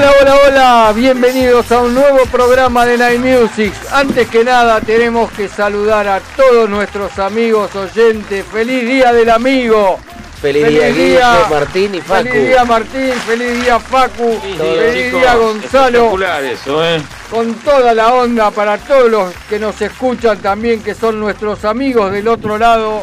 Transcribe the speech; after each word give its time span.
Hola, 0.00 0.14
hola, 0.18 0.34
hola, 0.46 0.92
bienvenidos 0.94 1.70
a 1.70 1.80
un 1.80 1.92
nuevo 1.92 2.24
programa 2.32 2.86
de 2.86 2.96
Night 2.96 3.20
Music. 3.20 3.74
Antes 3.92 4.30
que 4.30 4.42
nada 4.42 4.80
tenemos 4.80 5.30
que 5.32 5.46
saludar 5.46 6.08
a 6.08 6.20
todos 6.20 6.70
nuestros 6.70 7.18
amigos 7.18 7.76
oyentes. 7.76 8.46
Feliz 8.50 8.88
Día 8.88 9.12
del 9.12 9.28
Amigo. 9.28 9.98
Feliz 10.40 10.68
día, 10.68 10.88
Guille, 10.88 11.20
Martín 11.50 11.94
y 11.96 12.00
Facu. 12.00 12.28
Feliz 12.30 12.48
día 12.48 12.64
Martín, 12.64 13.12
feliz 13.26 13.62
día 13.62 13.78
Facu, 13.78 14.40
feliz 14.40 15.12
día 15.12 15.34
Gonzalo. 15.34 15.86
Espectacular 15.86 16.44
eso, 16.44 16.82
¿eh? 16.82 17.02
Con 17.30 17.54
toda 17.56 17.92
la 17.92 18.14
onda 18.14 18.50
para 18.50 18.78
todos 18.78 19.10
los 19.10 19.34
que 19.50 19.58
nos 19.58 19.82
escuchan 19.82 20.38
también, 20.38 20.82
que 20.82 20.94
son 20.94 21.20
nuestros 21.20 21.62
amigos 21.66 22.10
del 22.10 22.26
otro 22.26 22.56
lado, 22.56 23.02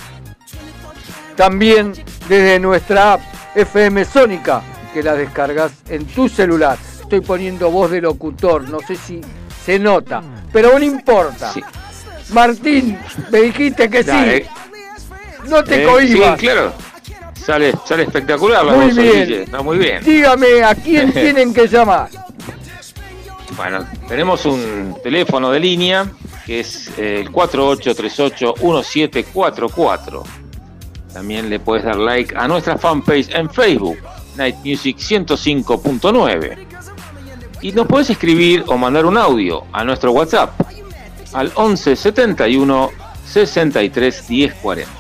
También 1.36 1.94
desde 2.28 2.60
nuestra 2.60 3.14
app 3.14 3.22
FM 3.56 4.04
Sónica, 4.06 4.62
que 4.94 5.02
la 5.04 5.16
descargas 5.16 5.72
en 5.90 6.06
tu 6.06 6.30
celular. 6.30 6.78
Estoy 7.02 7.22
poniendo 7.22 7.70
voz 7.70 7.92
de 7.92 8.02
locutor, 8.02 8.68
no 8.70 8.80
sé 8.80 8.96
si 8.96 9.22
se 9.66 9.78
nota, 9.78 10.24
pero 10.52 10.78
no 10.78 10.86
importa. 10.86 11.52
Sí. 11.52 11.62
Martín, 12.34 12.98
me 13.32 13.42
dijiste 13.42 13.90
que 13.90 14.04
sí. 14.04 14.44
No 15.48 15.64
te 15.64 15.84
¿Eh? 15.84 15.86
cohibas. 15.86 16.40
Sí, 16.40 16.46
claro. 16.46 16.74
Sale, 17.36 17.74
sale 17.86 18.04
espectacular 18.04 18.64
la 18.64 18.74
Muy 18.74 18.86
voz, 18.88 18.96
bien. 18.96 19.34
Está 19.34 19.62
muy 19.62 19.78
bien. 19.78 20.04
Dígame 20.04 20.64
a 20.64 20.76
quién 20.76 21.12
tienen 21.22 21.54
que 21.54 21.68
llamar. 21.68 22.10
Bueno, 23.58 23.86
tenemos 24.08 24.46
un 24.46 24.96
teléfono 25.04 25.52
de 25.52 25.60
línea 25.60 26.10
que 26.46 26.62
es 26.62 26.90
eh, 26.98 27.20
el 27.22 27.32
4838-1744. 27.32 30.24
También 31.14 31.50
le 31.50 31.60
puedes 31.60 31.84
dar 31.84 31.98
like 31.98 32.34
a 32.36 32.48
nuestra 32.48 32.78
fanpage 32.78 33.30
en 33.36 33.50
Facebook, 33.50 33.98
Night 34.38 34.56
Music 34.64 34.98
105.9. 34.98 36.68
Y 37.62 37.72
nos 37.74 37.86
puedes 37.88 38.10
escribir 38.10 38.64
o 38.68 38.78
mandar 38.78 39.06
un 39.06 39.18
audio 39.18 39.66
a 39.74 39.84
nuestro 39.84 40.12
WhatsApp 40.12 40.52
al 41.34 41.52
11 41.54 41.96
71 41.96 42.90
63 43.26 44.28
10 44.28 44.54
40. 44.56 44.92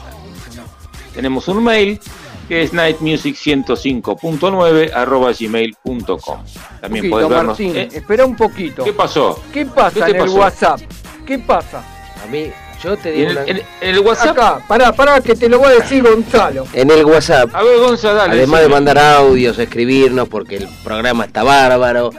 Tenemos 1.13 1.47
un 1.47 1.63
mail 1.63 1.99
que 2.47 2.63
es 2.63 2.73
nightmusic105.9 2.73 4.91
arroba 4.93 5.31
gmail.com. 5.37 6.39
También 6.81 6.83
Poquito, 7.05 7.09
puedes 7.09 7.29
vernos. 7.29 7.45
Martín, 7.47 7.77
eh, 7.77 7.89
espera 7.93 8.25
un 8.25 8.35
poquito. 8.35 8.83
¿Qué 8.83 8.93
pasó? 8.93 9.39
¿Qué 9.53 9.65
pasa 9.65 9.93
¿Qué 9.93 10.01
te 10.13 10.17
en 10.17 10.23
el? 10.23 10.29
WhatsApp? 10.29 10.79
¿Qué 11.25 11.39
pasa? 11.39 11.83
A 12.23 12.27
mí, 12.27 12.51
yo 12.83 12.97
te 12.97 13.09
En 13.09 13.15
digo 13.15 13.29
el, 13.31 13.37
una- 13.37 13.45
en- 13.47 13.57
en 13.57 13.65
el 13.95 13.99
WhatsApp. 13.99 14.37
Acá, 14.37 14.59
pará, 14.67 14.91
pará, 14.91 15.21
que 15.21 15.35
te 15.35 15.47
lo 15.49 15.59
voy 15.59 15.67
a 15.69 15.75
decir 15.75 16.03
Gonzalo. 16.03 16.65
en 16.73 16.91
el 16.91 17.05
WhatsApp, 17.05 17.49
A 17.55 17.63
ver, 17.63 17.79
Gonza, 17.79 18.13
dale. 18.13 18.33
además 18.33 18.61
de 18.61 18.67
mandar 18.69 18.97
audios, 18.99 19.57
escribirnos, 19.59 20.27
porque 20.29 20.57
el 20.57 20.67
programa 20.83 21.25
está 21.25 21.43
bárbaro, 21.43 22.11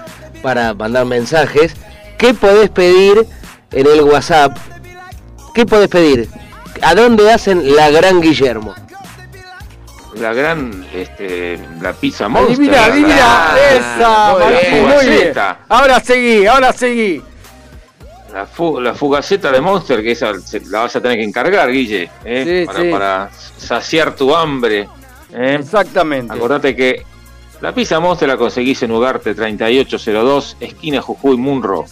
para 0.43 0.75
mandar 0.75 1.05
mensajes, 1.07 1.75
¿qué 2.19 2.35
podés 2.35 2.71
pedir 2.71 3.27
en 3.73 3.87
el 3.87 4.03
WhatsApp? 4.03 4.57
¿Qué 5.55 5.67
podés 5.67 5.89
pedir? 5.89 6.29
¿A 6.83 6.95
dónde 6.95 7.31
hacen 7.33 7.75
la 7.77 7.91
gran 7.91 8.21
Guillermo? 8.21 8.75
La 10.17 10.33
gran, 10.35 10.85
este, 10.93 11.59
la 11.81 11.93
pizza 11.95 12.29
monster. 12.29 12.75
Adivina. 12.75 13.55
la- 13.55 13.71
Esa, 13.73 14.35
Martín, 14.39 14.71
bien. 14.73 14.89
muy 14.89 15.07
bien. 15.07 15.33
Ahora 15.69 16.01
seguí, 16.01 16.47
ahora 16.47 16.73
seguí. 16.73 17.23
La, 18.35 18.47
fu- 18.47 18.81
la 18.81 18.95
fugaceta 18.95 19.51
de 19.53 19.61
Monster, 19.61 20.03
que 20.03 20.13
esa 20.13 20.33
la 20.71 20.81
vas 20.81 20.97
a 20.97 21.01
tener 21.03 21.19
que 21.19 21.25
encargar, 21.25 21.71
Guille, 21.71 22.09
¿eh? 22.25 22.63
Sí, 22.63 22.67
para, 22.67 22.81
sí. 22.83 22.91
para 22.91 23.31
saciar 23.59 24.15
tu 24.17 24.35
hambre. 24.35 24.89
¿eh? 25.35 25.57
Exactamente. 25.61 26.33
Acordate 26.33 26.75
que 26.75 27.03
la 27.61 27.75
pizza 27.75 28.01
Monster 28.01 28.29
la 28.29 28.39
conseguís 28.39 28.83
en 28.83 28.91
Ugarte 28.93 29.35
3802, 29.35 30.57
esquina 30.61 31.03
Jujuy 31.03 31.37
Munro. 31.37 31.85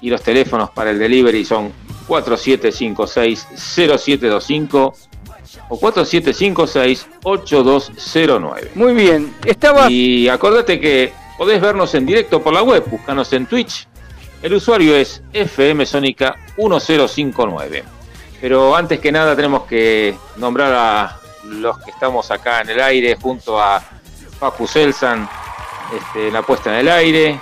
Y 0.00 0.10
los 0.10 0.20
teléfonos 0.22 0.70
para 0.70 0.90
el 0.90 0.98
delivery 0.98 1.44
son 1.44 1.72
4756-0725 2.06 4.94
o 5.68 5.80
4756-8209. 5.80 8.74
Muy 8.74 8.94
bien. 8.94 9.34
Estaba. 9.44 9.90
Y 9.90 10.28
acordate 10.28 10.80
que 10.80 11.12
podés 11.38 11.60
vernos 11.60 11.94
en 11.94 12.06
directo 12.06 12.42
por 12.42 12.52
la 12.52 12.62
web, 12.62 12.84
búscanos 12.88 13.32
en 13.32 13.46
Twitch. 13.46 13.88
El 14.42 14.54
usuario 14.54 14.94
es 14.94 15.22
FM 15.32 15.84
Sónica 15.86 16.36
1059. 16.56 17.82
Pero 18.40 18.76
antes 18.76 19.00
que 19.00 19.10
nada 19.10 19.34
tenemos 19.34 19.64
que 19.64 20.14
nombrar 20.36 20.72
a 20.74 21.18
los 21.44 21.78
que 21.78 21.90
estamos 21.90 22.30
acá 22.30 22.60
en 22.60 22.68
el 22.70 22.80
aire 22.80 23.16
junto 23.20 23.60
a 23.60 23.82
Facu 24.38 24.66
Selsan 24.66 25.28
este, 25.94 26.28
en 26.28 26.34
la 26.34 26.42
puesta 26.42 26.70
en 26.70 26.76
el 26.80 26.88
aire. 26.88 27.40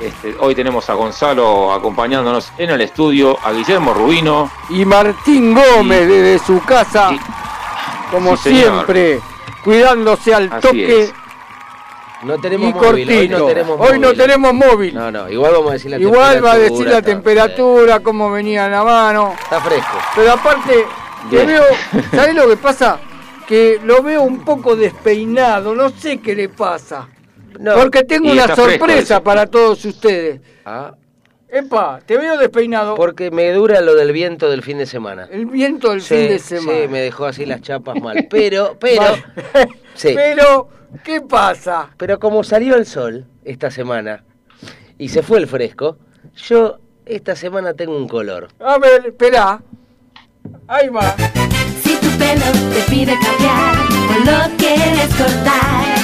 Este, 0.00 0.34
hoy 0.40 0.54
tenemos 0.54 0.88
a 0.90 0.94
Gonzalo 0.94 1.72
acompañándonos 1.72 2.52
en 2.58 2.70
el 2.70 2.80
estudio, 2.80 3.38
a 3.42 3.52
Guillermo 3.52 3.94
Rubino. 3.94 4.50
Y 4.70 4.84
Martín 4.84 5.54
Gómez 5.54 6.02
Y- 6.02 6.06
desde 6.06 6.44
su 6.44 6.60
casa, 6.64 7.12
y- 7.12 7.20
como 8.10 8.36
sí, 8.36 8.50
siempre, 8.56 9.20
cuidándose 9.62 10.34
al 10.34 10.50
Así 10.52 10.60
toque 10.66 11.02
es. 11.04 11.12
No 12.22 12.36
y 12.36 12.40
tenemos 12.40 12.72
cortito. 12.74 13.10
móvil, 13.10 13.18
hoy 13.20 13.28
no 13.28 13.46
tenemos 13.46 13.80
Hoy 13.80 13.98
no 13.98 14.06
móvil. 14.08 14.18
tenemos 14.18 14.54
móvil. 14.54 14.94
No, 14.94 15.10
no, 15.10 15.28
igual 15.30 15.52
vamos 15.52 15.70
a 15.70 15.72
decir 15.74 15.90
la 15.90 15.98
Igual 15.98 16.44
va 16.44 16.52
a 16.52 16.58
decir 16.58 16.70
temperatura, 16.78 16.90
la 16.90 17.02
temperatura, 17.02 18.00
cómo 18.00 18.30
venía 18.30 18.68
la 18.68 18.82
mano. 18.82 19.34
Está 19.42 19.60
fresco. 19.60 19.98
Pero 20.16 20.32
aparte, 20.32 20.86
te 21.30 21.46
veo, 21.46 21.62
¿sabes 22.10 22.34
lo 22.34 22.48
que 22.48 22.56
pasa? 22.56 22.98
Que 23.46 23.78
lo 23.84 24.02
veo 24.02 24.22
un 24.22 24.40
poco 24.42 24.74
despeinado, 24.74 25.74
no 25.74 25.90
sé 25.90 26.18
qué 26.20 26.34
le 26.34 26.48
pasa. 26.48 27.08
No. 27.58 27.74
Porque 27.74 28.02
tengo 28.04 28.30
una 28.32 28.54
sorpresa 28.54 29.22
para 29.22 29.46
todos 29.46 29.84
ustedes. 29.84 30.40
Ah, 30.64 30.94
Epa, 31.48 32.00
te 32.04 32.16
veo 32.18 32.36
despeinado. 32.36 32.96
porque 32.96 33.30
me 33.30 33.52
dura 33.52 33.80
lo 33.80 33.94
del 33.94 34.10
viento 34.12 34.50
del 34.50 34.62
fin 34.62 34.78
de 34.78 34.86
semana. 34.86 35.28
El 35.30 35.46
viento 35.46 35.90
del 35.90 36.02
Sí, 36.02 36.14
fin 36.16 36.28
de 36.28 36.38
semana. 36.40 36.78
Sí, 36.82 36.88
me 36.88 37.00
dejó 37.00 37.26
así 37.26 37.46
las 37.46 37.60
chapas 37.62 38.00
mal. 38.02 38.26
Pero, 38.28 38.76
pero, 38.80 39.02
Vale. 39.02 39.24
sí. 39.94 40.12
Pero, 40.14 40.68
¿qué 41.04 41.20
pasa? 41.20 41.90
Pero 41.96 42.18
como 42.18 42.42
salió 42.42 42.74
el 42.74 42.86
sol 42.86 43.26
esta 43.44 43.70
semana 43.70 44.24
y 44.98 45.08
se 45.10 45.22
fue 45.22 45.38
el 45.38 45.46
fresco, 45.46 45.96
yo 46.34 46.78
esta 47.06 47.36
semana 47.36 47.72
tengo 47.74 47.96
un 47.96 48.08
color. 48.08 48.48
A 48.58 48.78
ver, 48.78 49.06
espera. 49.06 49.62
Ahí 50.66 50.88
va. 50.88 51.14
Si 51.84 51.94
tu 51.96 52.08
pelo 52.18 52.44
te 52.72 52.90
pide 52.90 53.14
cambiar 53.14 53.76
o 54.10 54.18
lo 54.24 54.56
quieres 54.56 55.14
cortar, 55.14 56.03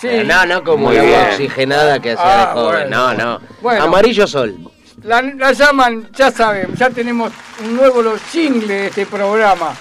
Sí. 0.00 0.06
Pero 0.10 0.24
no, 0.24 0.46
no 0.46 0.64
como 0.64 0.86
Muy 0.86 0.96
la 0.96 1.02
agua 1.02 1.16
bien. 1.18 1.30
oxigenada 1.32 1.98
que 2.00 2.12
hacía 2.12 2.42
Ah, 2.42 2.46
de 2.46 2.52
joven. 2.60 2.88
bueno. 2.90 2.96
No, 2.96 3.14
no. 3.14 3.40
Bueno. 3.60 3.84
Amarillo 3.84 4.26
sol. 4.26 4.54
La, 5.02 5.22
la 5.22 5.52
llaman, 5.52 6.08
ya 6.16 6.30
saben, 6.30 6.74
ya 6.74 6.90
tenemos 6.90 7.32
un 7.64 7.76
nuevo 7.76 8.02
los 8.02 8.20
jingle 8.32 8.66
de 8.66 8.86
este 8.88 9.06
programa. 9.06 9.74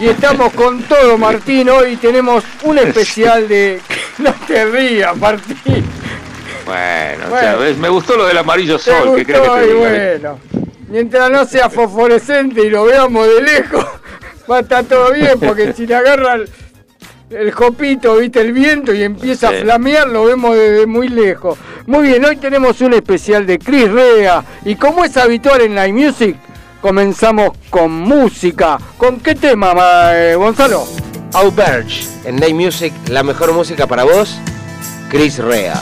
Y 0.00 0.06
estamos 0.08 0.52
con 0.52 0.82
todo, 0.84 1.18
Martín. 1.18 1.68
Hoy 1.68 1.96
tenemos 1.96 2.44
un 2.62 2.78
especial 2.78 3.48
de. 3.48 3.80
No 4.18 4.32
te 4.46 4.64
rías, 4.66 5.16
Martín. 5.16 5.84
Bueno, 6.64 7.24
Bueno. 7.30 7.42
ya 7.42 7.56
ves, 7.56 7.76
me 7.76 7.88
gustó 7.88 8.16
lo 8.16 8.26
del 8.26 8.38
amarillo 8.38 8.78
¿Te 8.78 8.84
sol, 8.84 9.16
que 9.16 9.24
creo 9.26 9.42
que 9.42 9.48
gustó? 9.48 9.54
te 9.60 9.66
diga, 9.74 9.88
¿eh? 9.94 10.18
bueno, 10.20 10.40
mientras 10.88 11.30
no 11.30 11.44
sea 11.44 11.68
fosforescente 11.68 12.64
y 12.64 12.70
lo 12.70 12.84
veamos 12.84 13.26
de 13.26 13.42
lejos, 13.42 13.84
va 14.50 14.58
a 14.58 14.60
estar 14.60 14.84
todo 14.84 15.12
bien, 15.12 15.38
porque 15.40 15.72
si 15.72 15.84
le 15.86 15.96
agarra 15.96 16.38
el, 17.30 17.50
jopito, 17.52 18.16
viste, 18.16 18.40
el 18.40 18.52
viento 18.52 18.92
y 18.94 19.02
empieza 19.02 19.48
Sí. 19.50 19.56
a 19.56 19.60
flamear, 19.62 20.08
lo 20.08 20.24
vemos 20.24 20.54
desde 20.56 20.86
muy 20.86 21.08
lejos. 21.08 21.58
Muy 21.86 22.08
bien, 22.08 22.24
hoy 22.24 22.36
tenemos 22.36 22.80
un 22.80 22.94
especial 22.94 23.46
de 23.46 23.58
Chris 23.58 23.90
Rea, 23.90 24.44
y 24.64 24.74
como 24.76 25.04
es 25.04 25.16
habitual 25.16 25.60
en 25.62 25.74
Live 25.74 25.92
Music, 25.92 26.36
comenzamos 26.80 27.50
con 27.70 27.90
música. 27.92 28.78
¿Con 28.96 29.20
qué 29.20 29.34
tema, 29.34 29.74
ma- 29.74 30.10
eh, 30.14 30.34
Gonzalo? 30.34 30.86
Auberge. 31.32 32.06
En 32.24 32.36
Night 32.36 32.54
Music, 32.54 32.92
la 33.08 33.22
mejor 33.22 33.52
música 33.52 33.86
para 33.86 34.04
vos, 34.04 34.36
Chris 35.10 35.38
Rea. 35.38 35.74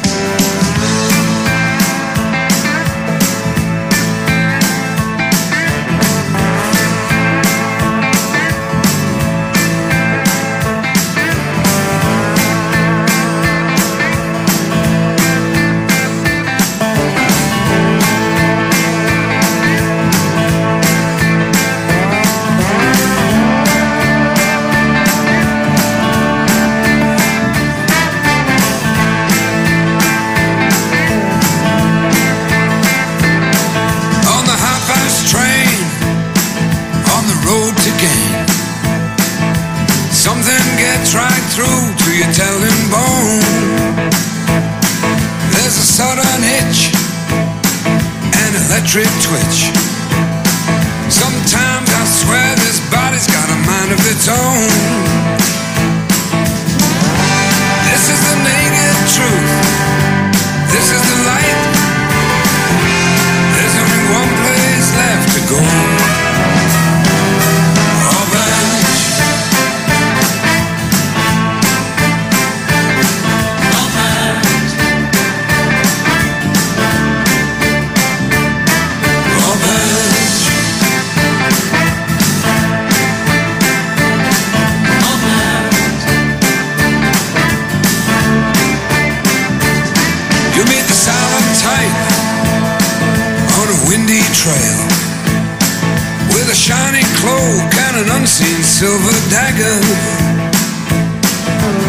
A 96.52 96.54
shiny 96.54 97.00
cloak 97.16 97.72
and 97.88 98.04
an 98.04 98.08
unseen 98.20 98.60
silver 98.60 99.16
dagger. 99.32 99.76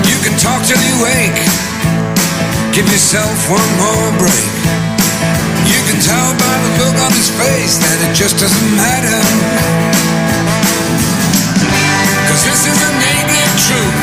You 0.07 0.17
can 0.23 0.39
talk 0.39 0.63
till 0.63 0.79
you 0.79 0.95
wake, 1.03 1.35
give 2.71 2.87
yourself 2.87 3.35
one 3.51 3.71
more 3.75 4.09
break. 4.23 4.51
You 5.67 5.79
can 5.83 5.99
tell 5.99 6.31
by 6.39 6.55
the 6.63 6.71
look 6.79 6.95
on 6.95 7.11
his 7.11 7.27
face 7.35 7.75
that 7.75 7.97
it 8.07 8.15
just 8.15 8.39
doesn't 8.39 8.71
matter. 8.79 9.19
Cause 12.31 12.41
this 12.47 12.63
is 12.63 12.77
the 12.79 12.91
naked 13.03 13.51
truth, 13.67 13.99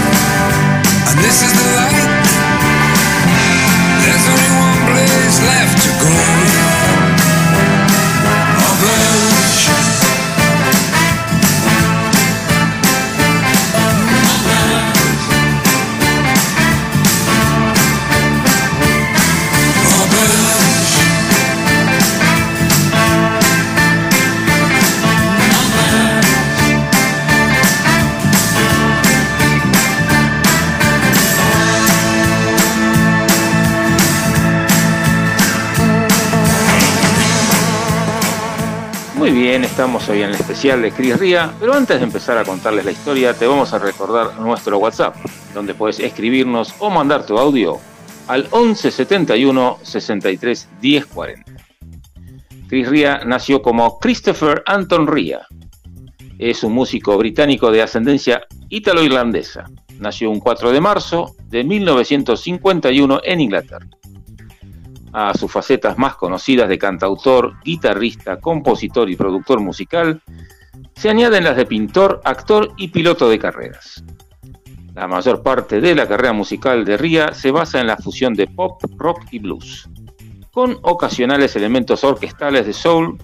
and 1.08 1.16
this 1.24 1.40
is 1.40 1.52
the 1.56 1.68
light. 1.80 2.12
There's 4.04 4.26
only 4.28 4.52
one 4.60 4.80
place 4.92 5.36
left 5.40 5.76
to 5.88 5.90
go. 6.04 6.79
Estamos 39.64 40.08
hoy 40.08 40.22
en 40.22 40.30
el 40.30 40.34
especial 40.34 40.80
de 40.80 40.90
Chris 40.90 41.18
Ría, 41.18 41.52
pero 41.60 41.74
antes 41.74 41.98
de 41.98 42.04
empezar 42.04 42.38
a 42.38 42.44
contarles 42.44 42.84
la 42.84 42.92
historia, 42.92 43.34
te 43.34 43.46
vamos 43.46 43.72
a 43.72 43.78
recordar 43.78 44.38
nuestro 44.40 44.78
WhatsApp, 44.78 45.16
donde 45.52 45.74
puedes 45.74 46.00
escribirnos 46.00 46.74
o 46.78 46.88
mandar 46.88 47.26
tu 47.26 47.38
audio 47.38 47.78
al 48.26 48.48
11 48.50 48.90
71 48.90 49.78
63 49.82 50.68
10 50.80 51.06
40. 51.06 51.52
Chris 52.68 52.88
Ría 52.88 53.20
nació 53.24 53.60
como 53.60 53.98
Christopher 53.98 54.62
Anton 54.66 55.06
Ría. 55.06 55.46
Es 56.38 56.64
un 56.64 56.72
músico 56.72 57.16
británico 57.18 57.70
de 57.70 57.82
ascendencia 57.82 58.42
ítalo-irlandesa. 58.68 59.64
Nació 59.98 60.30
un 60.30 60.40
4 60.40 60.72
de 60.72 60.80
marzo 60.80 61.34
de 61.44 61.64
1951 61.64 63.20
en 63.24 63.40
Inglaterra 63.40 63.86
a 65.12 65.34
sus 65.34 65.50
facetas 65.50 65.98
más 65.98 66.16
conocidas 66.16 66.68
de 66.68 66.78
cantautor, 66.78 67.54
guitarrista, 67.64 68.38
compositor 68.38 69.10
y 69.10 69.16
productor 69.16 69.60
musical, 69.60 70.22
se 70.94 71.08
añaden 71.08 71.44
las 71.44 71.56
de 71.56 71.66
pintor, 71.66 72.20
actor 72.24 72.72
y 72.76 72.88
piloto 72.88 73.28
de 73.28 73.38
carreras. 73.38 74.04
La 74.94 75.06
mayor 75.06 75.42
parte 75.42 75.80
de 75.80 75.94
la 75.94 76.06
carrera 76.06 76.32
musical 76.32 76.84
de 76.84 76.96
Ria 76.96 77.32
se 77.32 77.50
basa 77.50 77.80
en 77.80 77.86
la 77.86 77.96
fusión 77.96 78.34
de 78.34 78.46
pop, 78.46 78.82
rock 78.96 79.22
y 79.30 79.38
blues, 79.38 79.88
con 80.52 80.78
ocasionales 80.82 81.56
elementos 81.56 82.04
orquestales 82.04 82.66
de 82.66 82.72
soul, 82.72 83.16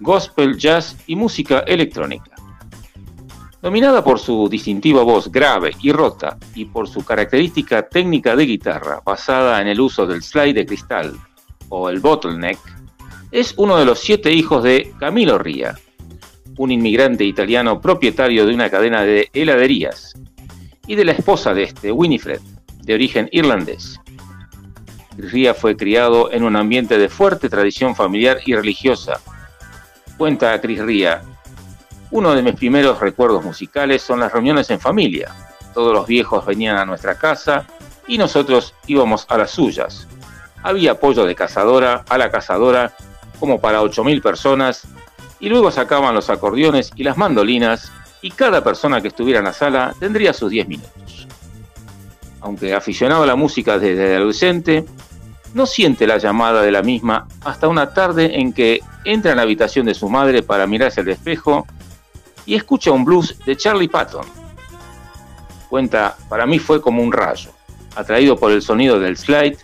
gospel, 0.00 0.56
jazz 0.56 0.96
y 1.06 1.16
música 1.16 1.60
electrónica. 1.60 2.37
Dominada 3.60 4.04
por 4.04 4.20
su 4.20 4.48
distintiva 4.48 5.02
voz 5.02 5.32
grave 5.32 5.72
y 5.82 5.90
rota 5.90 6.38
y 6.54 6.66
por 6.66 6.88
su 6.88 7.04
característica 7.04 7.88
técnica 7.88 8.36
de 8.36 8.46
guitarra 8.46 9.02
basada 9.04 9.60
en 9.60 9.66
el 9.66 9.80
uso 9.80 10.06
del 10.06 10.22
slide 10.22 10.54
de 10.54 10.66
cristal 10.66 11.16
o 11.68 11.90
el 11.90 11.98
bottleneck, 11.98 12.58
es 13.32 13.54
uno 13.56 13.76
de 13.76 13.84
los 13.84 13.98
siete 13.98 14.32
hijos 14.32 14.62
de 14.62 14.94
Camilo 15.00 15.38
Ria, 15.38 15.76
un 16.56 16.70
inmigrante 16.70 17.24
italiano 17.24 17.80
propietario 17.80 18.46
de 18.46 18.54
una 18.54 18.70
cadena 18.70 19.02
de 19.02 19.28
heladerías, 19.32 20.14
y 20.88 20.94
de 20.94 21.04
la 21.04 21.12
esposa 21.12 21.52
de 21.52 21.64
este, 21.64 21.92
Winifred, 21.92 22.40
de 22.82 22.94
origen 22.94 23.28
irlandés. 23.30 24.00
Ria 25.16 25.52
fue 25.52 25.76
criado 25.76 26.32
en 26.32 26.42
un 26.42 26.56
ambiente 26.56 26.96
de 26.96 27.08
fuerte 27.08 27.48
tradición 27.48 27.94
familiar 27.94 28.38
y 28.46 28.54
religiosa. 28.54 29.20
Cuenta 30.16 30.58
Chris 30.60 30.80
Ria, 30.80 31.22
uno 32.10 32.34
de 32.34 32.42
mis 32.42 32.54
primeros 32.54 33.00
recuerdos 33.00 33.44
musicales 33.44 34.02
son 34.02 34.20
las 34.20 34.32
reuniones 34.32 34.70
en 34.70 34.80
familia. 34.80 35.34
Todos 35.74 35.92
los 35.92 36.06
viejos 36.06 36.46
venían 36.46 36.76
a 36.76 36.86
nuestra 36.86 37.18
casa 37.18 37.66
y 38.06 38.18
nosotros 38.18 38.74
íbamos 38.86 39.26
a 39.28 39.36
las 39.36 39.50
suyas. 39.50 40.08
Había 40.62 40.92
apoyo 40.92 41.24
de 41.24 41.34
cazadora 41.34 42.04
a 42.08 42.18
la 42.18 42.30
cazadora 42.30 42.94
como 43.38 43.60
para 43.60 43.82
8.000 43.82 44.22
personas 44.22 44.88
y 45.38 45.48
luego 45.48 45.70
sacaban 45.70 46.14
los 46.14 46.30
acordeones 46.30 46.90
y 46.96 47.04
las 47.04 47.16
mandolinas 47.16 47.92
y 48.22 48.30
cada 48.30 48.64
persona 48.64 49.00
que 49.00 49.08
estuviera 49.08 49.38
en 49.38 49.44
la 49.44 49.52
sala 49.52 49.94
tendría 50.00 50.32
sus 50.32 50.50
10 50.50 50.68
minutos. 50.68 51.28
aunque 52.40 52.72
aficionado 52.72 53.24
a 53.24 53.26
la 53.26 53.34
música 53.34 53.78
desde 53.78 54.14
adolescente, 54.16 54.84
no 55.54 55.66
siente 55.66 56.06
la 56.06 56.18
llamada 56.18 56.62
de 56.62 56.70
la 56.70 56.82
misma 56.82 57.26
hasta 57.44 57.68
una 57.68 57.92
tarde 57.92 58.38
en 58.38 58.52
que 58.52 58.80
entra 59.04 59.32
en 59.32 59.38
la 59.38 59.42
habitación 59.42 59.86
de 59.86 59.94
su 59.94 60.08
madre 60.08 60.42
para 60.42 60.66
mirarse 60.66 61.00
al 61.00 61.08
espejo 61.08 61.66
y 62.48 62.54
escucha 62.54 62.90
un 62.90 63.04
blues 63.04 63.38
de 63.44 63.56
Charlie 63.56 63.88
Patton. 63.88 64.24
Cuenta, 65.68 66.16
para 66.30 66.46
mí 66.46 66.58
fue 66.58 66.80
como 66.80 67.02
un 67.02 67.12
rayo, 67.12 67.50
atraído 67.94 68.38
por 68.38 68.50
el 68.52 68.62
sonido 68.62 68.98
del 68.98 69.18
slide 69.18 69.58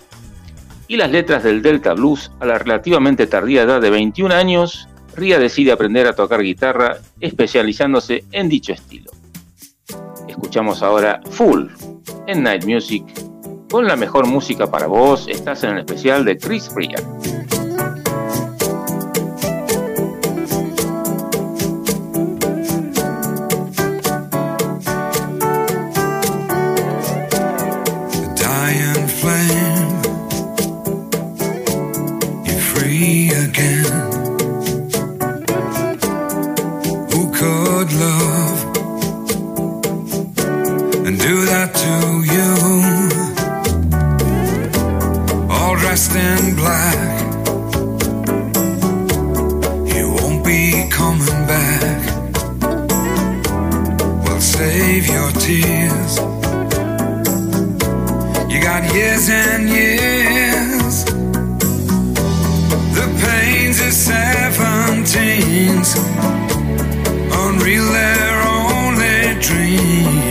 y 0.86 0.98
las 0.98 1.10
letras 1.10 1.42
del 1.42 1.62
Delta 1.62 1.94
Blues 1.94 2.30
a 2.40 2.44
la 2.44 2.58
relativamente 2.58 3.26
tardía 3.26 3.62
edad 3.62 3.80
de 3.80 3.88
21 3.88 4.34
años, 4.34 4.86
Ria 5.16 5.38
decide 5.38 5.72
aprender 5.72 6.06
a 6.06 6.14
tocar 6.14 6.42
guitarra 6.42 6.98
especializándose 7.20 8.26
en 8.32 8.50
dicho 8.50 8.74
estilo. 8.74 9.10
Escuchamos 10.28 10.82
ahora 10.82 11.22
Full 11.30 11.68
en 12.26 12.42
Night 12.42 12.66
Music 12.66 13.06
con 13.70 13.86
la 13.86 13.96
mejor 13.96 14.26
música 14.26 14.70
para 14.70 14.88
vos. 14.88 15.26
Estás 15.26 15.64
en 15.64 15.70
el 15.70 15.78
especial 15.78 16.26
de 16.26 16.36
Chris 16.36 16.68
Ria. 16.76 16.98
Dressed 45.94 46.16
in 46.16 46.56
black. 46.56 47.20
You 49.94 50.04
won't 50.10 50.44
be 50.44 50.88
coming 50.90 51.46
back. 51.46 52.00
Well, 54.24 54.40
save 54.40 55.06
your 55.06 55.30
tears. 55.44 56.18
You 58.50 58.60
got 58.60 58.82
years 58.92 59.28
and 59.28 59.68
years. 59.68 61.04
The 62.98 63.06
pains 63.22 63.78
of 63.80 63.92
seventeens, 64.08 65.90
unreal, 67.44 67.86
they're 67.92 68.42
only 68.42 69.40
dreams. 69.40 70.23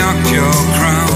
He 0.00 0.06
knocked 0.06 0.32
your 0.32 0.50
crown 0.78 1.09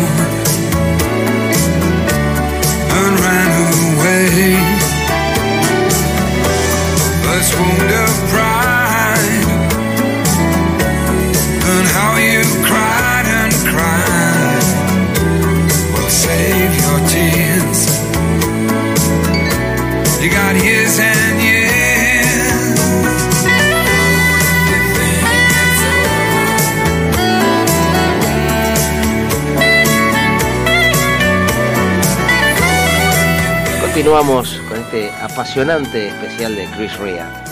Continuamos 33.94 34.60
con 34.68 34.80
este 34.80 35.12
apasionante 35.22 36.08
especial 36.08 36.56
de 36.56 36.66
Chris 36.76 36.98
Rea. 36.98 37.44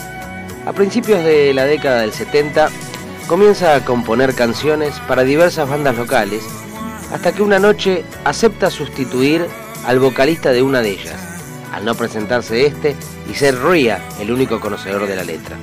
A 0.66 0.72
principios 0.72 1.22
de 1.22 1.54
la 1.54 1.66
década 1.66 2.00
del 2.00 2.12
70 2.12 2.68
comienza 3.28 3.76
a 3.76 3.84
componer 3.84 4.34
canciones 4.34 4.98
para 5.06 5.22
diversas 5.22 5.68
bandas 5.68 5.96
locales 5.96 6.42
hasta 7.12 7.30
que 7.30 7.44
una 7.44 7.60
noche 7.60 8.04
acepta 8.24 8.72
sustituir 8.72 9.46
al 9.86 10.00
vocalista 10.00 10.50
de 10.50 10.62
una 10.62 10.80
de 10.80 10.90
ellas, 10.90 11.20
al 11.72 11.84
no 11.84 11.94
presentarse 11.94 12.66
este 12.66 12.96
y 13.30 13.34
ser 13.34 13.62
Ria 13.62 14.02
el 14.18 14.32
único 14.32 14.58
conocedor 14.58 15.06
de 15.06 15.14
la 15.14 15.22
letra. 15.22 15.54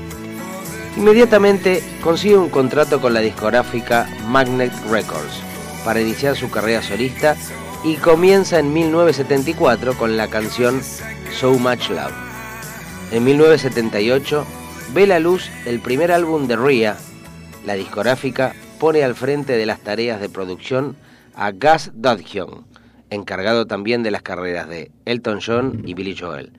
Inmediatamente 0.95 1.83
consigue 2.01 2.37
un 2.37 2.49
contrato 2.49 3.01
con 3.01 3.13
la 3.13 3.19
discográfica 3.19 4.07
Magnet 4.29 4.71
Records 4.89 5.41
para 5.83 5.99
iniciar 5.99 6.37
su 6.37 6.49
carrera 6.49 6.81
solista 6.81 7.35
y 7.83 7.95
comienza 7.95 8.59
en 8.59 8.73
1974 8.73 9.97
con 9.97 10.17
la 10.17 10.27
canción 10.27 10.81
So 11.39 11.57
Much 11.57 11.89
Love. 11.89 12.13
En 13.11 13.23
1978 13.23 14.45
ve 14.93 15.07
la 15.07 15.19
luz 15.19 15.49
el 15.65 15.79
primer 15.79 16.11
álbum 16.11 16.47
de 16.47 16.57
Ria. 16.57 16.97
La 17.65 17.75
discográfica 17.75 18.53
pone 18.79 19.03
al 19.03 19.15
frente 19.15 19.53
de 19.53 19.65
las 19.65 19.79
tareas 19.79 20.19
de 20.19 20.29
producción 20.29 20.97
a 21.35 21.51
Gus 21.51 21.91
Dudgeon, 21.93 22.65
encargado 23.09 23.65
también 23.65 24.03
de 24.03 24.11
las 24.11 24.23
carreras 24.23 24.67
de 24.67 24.91
Elton 25.05 25.39
John 25.45 25.81
y 25.85 25.93
Billy 25.93 26.17
Joel, 26.17 26.51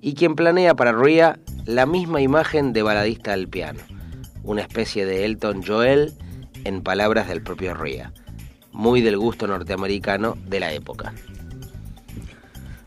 y 0.00 0.14
quien 0.14 0.34
planea 0.34 0.74
para 0.74 0.92
Ria 0.92 1.38
la 1.64 1.86
misma 1.86 2.20
imagen 2.20 2.72
de 2.72 2.82
baladista 2.82 3.32
al 3.32 3.46
piano, 3.46 3.80
una 4.42 4.62
especie 4.62 5.06
de 5.06 5.24
Elton 5.24 5.62
Joel 5.64 6.12
en 6.64 6.82
palabras 6.82 7.28
del 7.28 7.42
propio 7.42 7.74
Ria 7.74 8.12
muy 8.76 9.00
del 9.00 9.16
gusto 9.16 9.46
norteamericano 9.46 10.36
de 10.46 10.60
la 10.60 10.72
época. 10.72 11.14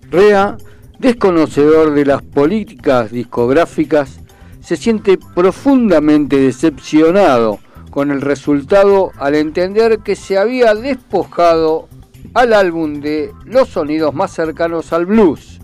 Rea, 0.09 0.57
desconocedor 0.99 1.93
de 1.93 2.05
las 2.05 2.21
políticas 2.21 3.11
discográficas, 3.11 4.19
se 4.61 4.77
siente 4.77 5.17
profundamente 5.35 6.37
decepcionado 6.37 7.59
con 7.89 8.11
el 8.11 8.21
resultado 8.21 9.11
al 9.17 9.33
entender 9.33 9.99
que 9.99 10.15
se 10.15 10.37
había 10.37 10.75
despojado 10.75 11.87
al 12.35 12.53
álbum 12.53 13.01
de 13.01 13.31
los 13.45 13.69
sonidos 13.69 14.13
más 14.13 14.31
cercanos 14.31 14.93
al 14.93 15.07
blues, 15.07 15.59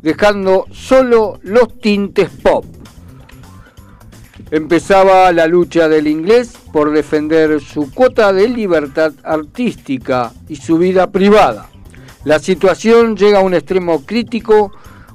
dejando 0.00 0.64
solo 0.70 1.38
los 1.42 1.78
tintes 1.78 2.30
pop. 2.30 2.64
Empezaba 4.50 5.30
la 5.32 5.46
lucha 5.46 5.88
del 5.88 6.06
inglés 6.06 6.57
por 6.72 6.92
defender 6.92 7.60
su 7.60 7.92
cuota 7.92 8.32
de 8.32 8.48
libertad 8.48 9.12
artística 9.22 10.32
y 10.48 10.56
su 10.56 10.78
vida 10.78 11.10
privada. 11.10 11.68
La 12.24 12.38
situación 12.38 13.16
llega 13.16 13.38
a 13.38 13.42
un 13.42 13.54
extremo 13.54 14.04
crítico 14.04 14.72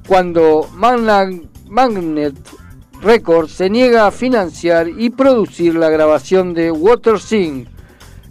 cuando 0.07 0.67
Magnet 0.73 2.35
Records 3.01 3.51
se 3.51 3.69
niega 3.69 4.07
a 4.07 4.11
financiar 4.11 4.87
y 4.87 5.09
producir 5.09 5.75
la 5.75 5.89
grabación 5.89 6.53
de 6.53 6.71
Water 6.71 7.19
Sing, 7.19 7.65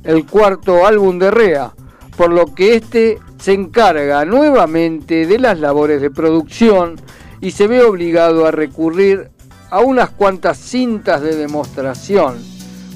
el 0.03 0.27
cuarto 0.27 0.87
álbum 0.87 1.19
de 1.19 1.31
Rea, 1.31 1.73
por 2.17 2.33
lo 2.33 2.55
que 2.55 2.75
este 2.75 3.19
se 3.39 3.53
encarga 3.53 4.25
nuevamente 4.25 5.27
de 5.27 5.39
las 5.39 5.59
labores 5.59 6.01
de 6.01 6.11
producción 6.11 6.97
y 7.41 7.51
se 7.51 7.67
ve 7.67 7.83
obligado 7.83 8.47
a 8.47 8.51
recurrir 8.51 9.31
a 9.71 9.81
unas 9.81 10.11
cuantas 10.11 10.59
cintas 10.59 11.23
de 11.23 11.35
demostración, 11.35 12.37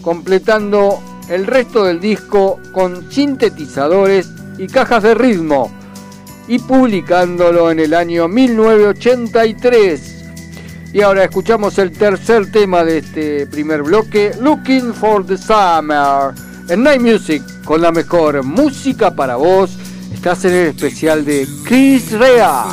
completando 0.06 1.02
el 1.28 1.46
resto 1.48 1.82
del 1.82 1.98
disco 1.98 2.60
con 2.70 3.10
sintetizadores 3.10 4.28
y 4.56 4.68
cajas 4.68 5.02
de 5.02 5.16
ritmo, 5.16 5.68
y 6.46 6.60
publicándolo 6.60 7.72
en 7.72 7.80
el 7.80 7.92
año 7.92 8.28
1983. 8.28 10.14
Y 10.92 11.00
ahora 11.00 11.24
escuchamos 11.24 11.76
el 11.78 11.90
tercer 11.90 12.52
tema 12.52 12.84
de 12.84 12.98
este 12.98 13.48
primer 13.48 13.82
bloque, 13.82 14.30
Looking 14.40 14.94
for 14.94 15.26
the 15.26 15.36
Summer, 15.36 16.32
en 16.68 16.84
Night 16.84 17.00
Music, 17.00 17.42
con 17.64 17.82
la 17.82 17.90
mejor 17.90 18.44
música 18.44 19.12
para 19.12 19.34
vos. 19.34 19.72
Estás 20.14 20.44
en 20.44 20.52
el 20.52 20.68
especial 20.68 21.24
de 21.24 21.48
Chris 21.64 22.12
Rea. 22.12 22.64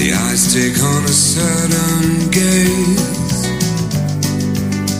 The 0.00 0.14
eyes 0.14 0.54
take 0.54 0.82
on 0.82 1.04
a 1.04 1.08
certain 1.08 2.30
gaze 2.30 3.44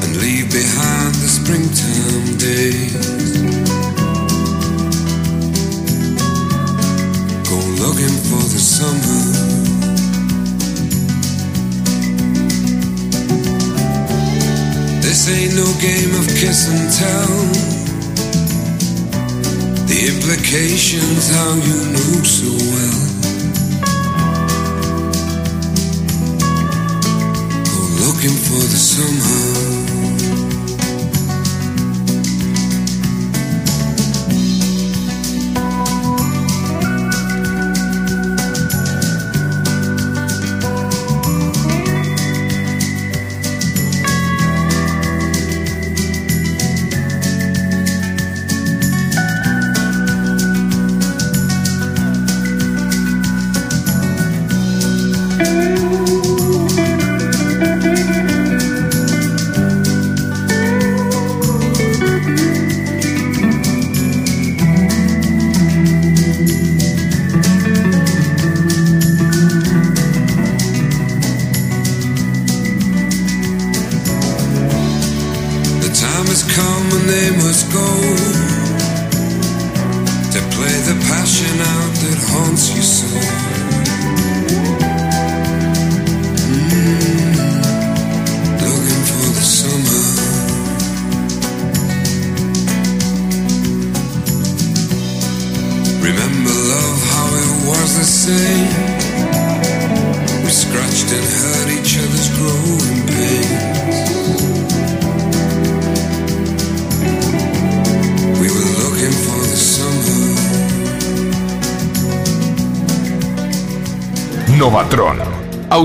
and 0.04 0.16
leave 0.20 0.52
behind 0.52 1.14
the 1.14 1.30
springtime 1.38 2.36
days. 2.36 3.08
Go 7.48 7.56
looking 7.80 8.16
for 8.28 8.44
the 8.44 8.60
summer. 8.60 9.22
This 15.00 15.30
ain't 15.32 15.56
no 15.56 15.64
game 15.80 16.12
of 16.20 16.28
kiss 16.36 16.68
and 16.68 16.92
tell. 16.92 17.36
The 19.88 19.98
implications, 20.12 21.30
how 21.34 21.54
you 21.54 21.78
knew 21.88 22.22
so 22.22 22.52
well. 22.74 23.09
Looking 28.12 28.36
for 28.36 28.58
the 28.58 28.76
somehow. 28.76 29.79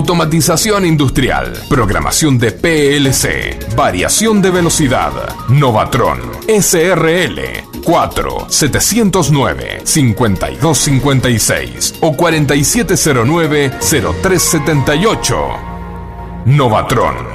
Automatización 0.06 0.86
industrial, 0.86 1.52
programación 1.68 2.38
de 2.38 2.52
PLC, 2.52 3.58
variación 3.76 4.39
de 4.39 4.52
velocidad, 4.52 5.12
Novatron, 5.50 6.20
SRL, 6.48 7.39
4 7.84 8.46
709 8.48 9.82
5256 9.84 11.96
o 12.02 12.15
4709 12.15 13.72
0378. 13.80 15.36
Novatron 16.46 17.35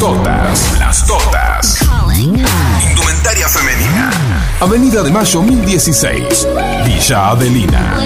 Totas. 0.00 0.78
Las 0.78 1.06
Totas. 1.06 1.86
Indumentaria 2.16 3.46
femenina. 3.50 4.10
Avenida 4.58 5.02
de 5.02 5.10
Mayo 5.10 5.42
1016. 5.42 6.48
Villa 6.86 7.28
Adelina. 7.28 7.98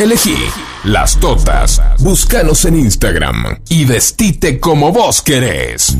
Elegí 0.00 0.34
Las 0.82 1.20
Totas. 1.20 1.80
Búscanos 2.00 2.64
en 2.64 2.80
Instagram 2.80 3.60
y 3.68 3.84
vestite 3.84 4.58
como 4.58 4.90
vos 4.90 5.22
querés. 5.22 5.96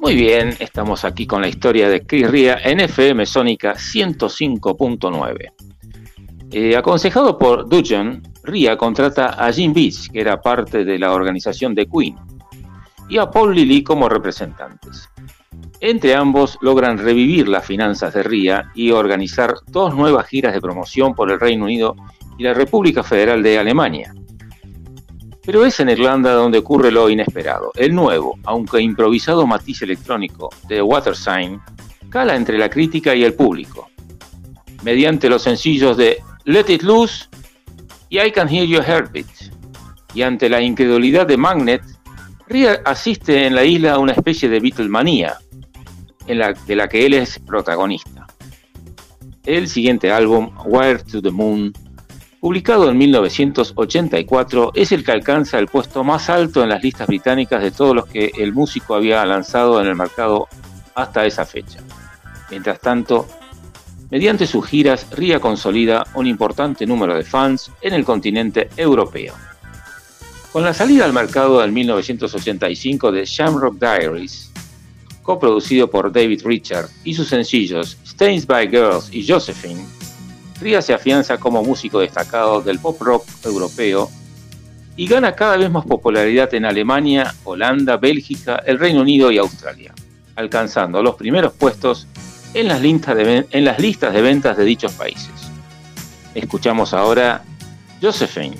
Muy 0.00 0.16
bien, 0.16 0.56
estamos 0.58 1.04
aquí 1.04 1.24
con 1.24 1.40
la 1.40 1.46
historia 1.46 1.88
de 1.88 2.04
Chris 2.04 2.28
Ria 2.28 2.58
en 2.64 2.80
FM 2.80 3.24
Sónica 3.26 3.76
105.9. 3.76 5.52
Eh, 6.50 6.76
aconsejado 6.76 7.36
por 7.36 7.68
Dujan, 7.68 8.22
Ria 8.48 8.76
contrata 8.78 9.28
a 9.28 9.52
Jim 9.52 9.74
Beach, 9.74 10.10
que 10.10 10.20
era 10.20 10.40
parte 10.40 10.84
de 10.84 10.98
la 10.98 11.12
organización 11.12 11.74
de 11.74 11.86
Queen, 11.86 12.16
y 13.08 13.18
a 13.18 13.30
Paul 13.30 13.54
Lilly 13.54 13.82
como 13.82 14.08
representantes. 14.08 15.08
Entre 15.80 16.14
ambos 16.14 16.58
logran 16.60 16.98
revivir 16.98 17.46
las 17.46 17.64
finanzas 17.64 18.14
de 18.14 18.22
Ria 18.22 18.70
y 18.74 18.90
organizar 18.90 19.54
dos 19.66 19.94
nuevas 19.94 20.26
giras 20.26 20.54
de 20.54 20.60
promoción 20.60 21.14
por 21.14 21.30
el 21.30 21.38
Reino 21.38 21.64
Unido 21.64 21.94
y 22.38 22.42
la 22.42 22.54
República 22.54 23.02
Federal 23.02 23.42
de 23.42 23.58
Alemania. 23.58 24.14
Pero 25.44 25.64
es 25.64 25.78
en 25.80 25.90
Irlanda 25.90 26.32
donde 26.32 26.58
ocurre 26.58 26.90
lo 26.90 27.08
inesperado. 27.08 27.70
El 27.74 27.94
nuevo, 27.94 28.38
aunque 28.44 28.80
improvisado 28.80 29.46
matiz 29.46 29.82
electrónico 29.82 30.50
de 30.68 30.82
Watersign 30.82 31.60
cala 32.08 32.34
entre 32.34 32.58
la 32.58 32.68
crítica 32.68 33.14
y 33.14 33.24
el 33.24 33.34
público. 33.34 33.88
Mediante 34.82 35.28
los 35.28 35.42
sencillos 35.42 35.96
de 35.96 36.18
Let 36.44 36.66
It 36.68 36.82
Loose 36.82 37.27
y 38.08 38.20
I 38.20 38.30
Can 38.32 38.48
Hear 38.48 38.66
Your 38.66 38.84
Heartbeat. 38.84 39.26
Y 40.14 40.22
ante 40.22 40.48
la 40.48 40.60
incredulidad 40.60 41.26
de 41.26 41.36
Magnet, 41.36 41.82
Ria 42.46 42.80
asiste 42.84 43.46
en 43.46 43.54
la 43.54 43.64
isla 43.64 43.94
a 43.94 43.98
una 43.98 44.12
especie 44.12 44.48
de 44.48 44.58
Beatlemanía, 44.60 45.36
en 46.26 46.38
la, 46.38 46.54
de 46.54 46.76
la 46.76 46.88
que 46.88 47.04
él 47.04 47.14
es 47.14 47.38
protagonista. 47.38 48.26
El 49.44 49.68
siguiente 49.68 50.10
álbum, 50.10 50.50
Wire 50.64 51.00
to 51.04 51.20
the 51.20 51.30
Moon, 51.30 51.72
publicado 52.40 52.90
en 52.90 52.96
1984, 52.96 54.72
es 54.74 54.92
el 54.92 55.04
que 55.04 55.12
alcanza 55.12 55.58
el 55.58 55.66
puesto 55.66 56.04
más 56.04 56.30
alto 56.30 56.62
en 56.62 56.70
las 56.70 56.82
listas 56.82 57.06
británicas 57.06 57.62
de 57.62 57.70
todos 57.70 57.94
los 57.94 58.06
que 58.06 58.32
el 58.38 58.52
músico 58.52 58.94
había 58.94 59.24
lanzado 59.26 59.80
en 59.80 59.88
el 59.88 59.96
mercado 59.96 60.48
hasta 60.94 61.26
esa 61.26 61.44
fecha. 61.44 61.80
Mientras 62.50 62.80
tanto, 62.80 63.26
Mediante 64.10 64.46
sus 64.46 64.66
giras, 64.66 65.06
Ria 65.10 65.38
consolida 65.38 66.06
un 66.14 66.26
importante 66.26 66.86
número 66.86 67.14
de 67.14 67.24
fans 67.24 67.70
en 67.82 67.92
el 67.92 68.04
continente 68.06 68.70
europeo. 68.76 69.34
Con 70.50 70.64
la 70.64 70.72
salida 70.72 71.04
al 71.04 71.12
mercado 71.12 71.62
en 71.62 71.74
1985 71.74 73.12
de 73.12 73.26
Shamrock 73.26 73.78
Diaries, 73.78 74.50
coproducido 75.22 75.90
por 75.90 76.10
David 76.10 76.40
Richard, 76.42 76.88
y 77.04 77.12
sus 77.12 77.28
sencillos 77.28 77.98
Stains 78.06 78.46
by 78.46 78.70
Girls 78.70 79.12
y 79.12 79.28
Josephine, 79.28 79.84
Ria 80.58 80.80
se 80.80 80.94
afianza 80.94 81.36
como 81.36 81.62
músico 81.62 82.00
destacado 82.00 82.62
del 82.62 82.78
pop 82.78 83.00
rock 83.02 83.26
europeo 83.44 84.10
y 84.96 85.06
gana 85.06 85.34
cada 85.34 85.58
vez 85.58 85.70
más 85.70 85.84
popularidad 85.84 86.52
en 86.54 86.64
Alemania, 86.64 87.34
Holanda, 87.44 87.98
Bélgica, 87.98 88.62
el 88.64 88.78
Reino 88.78 89.02
Unido 89.02 89.30
y 89.30 89.36
Australia, 89.36 89.94
alcanzando 90.34 91.02
los 91.02 91.14
primeros 91.14 91.52
puestos 91.52 92.08
en 92.54 92.68
las, 92.68 92.80
listas 92.80 93.16
de, 93.16 93.46
en 93.50 93.64
las 93.64 93.78
listas 93.78 94.12
de 94.12 94.22
ventas 94.22 94.56
de 94.56 94.64
dichos 94.64 94.92
países. 94.92 95.30
Escuchamos 96.34 96.94
ahora 96.94 97.42
Josephine 98.00 98.56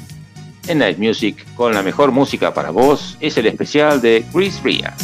en 0.68 0.78
Night 0.78 0.98
Music 0.98 1.46
con 1.54 1.74
la 1.74 1.82
mejor 1.82 2.12
música 2.12 2.52
para 2.52 2.70
vos, 2.70 3.16
es 3.20 3.36
el 3.38 3.46
especial 3.46 4.00
de 4.00 4.24
Chris 4.32 4.62
Ria. 4.62 4.94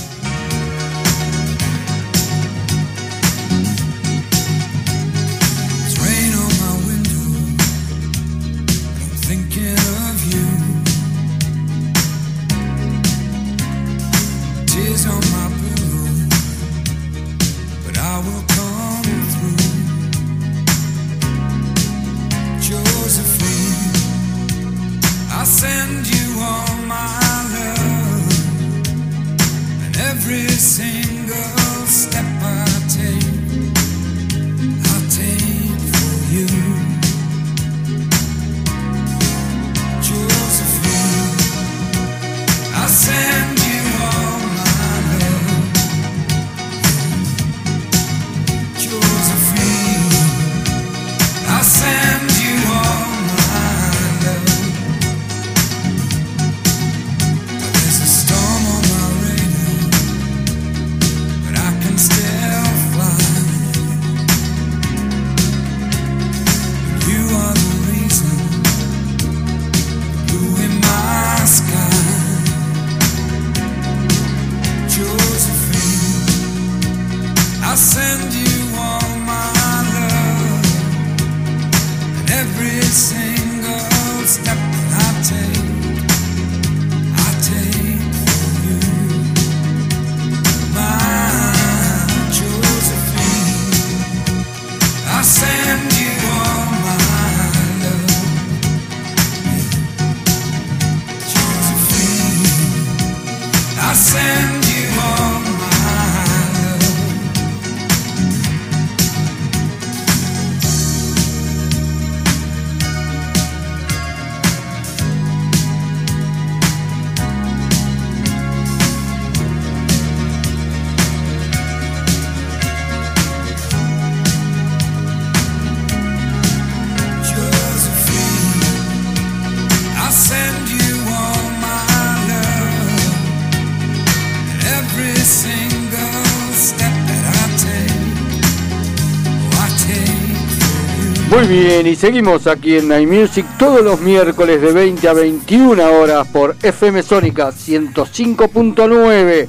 Bien, 141.58 141.86
y 141.86 141.94
seguimos 141.94 142.46
aquí 142.46 142.76
en 142.76 142.88
Night 142.88 143.08
Music 143.08 143.46
todos 143.58 143.82
los 143.82 144.00
miércoles 144.00 144.60
de 144.60 144.72
20 144.72 145.08
a 145.08 145.12
21 145.12 146.00
horas 146.00 146.26
por 146.28 146.56
FM 146.60 147.02
Sónica 147.02 147.50
105.9. 147.50 149.46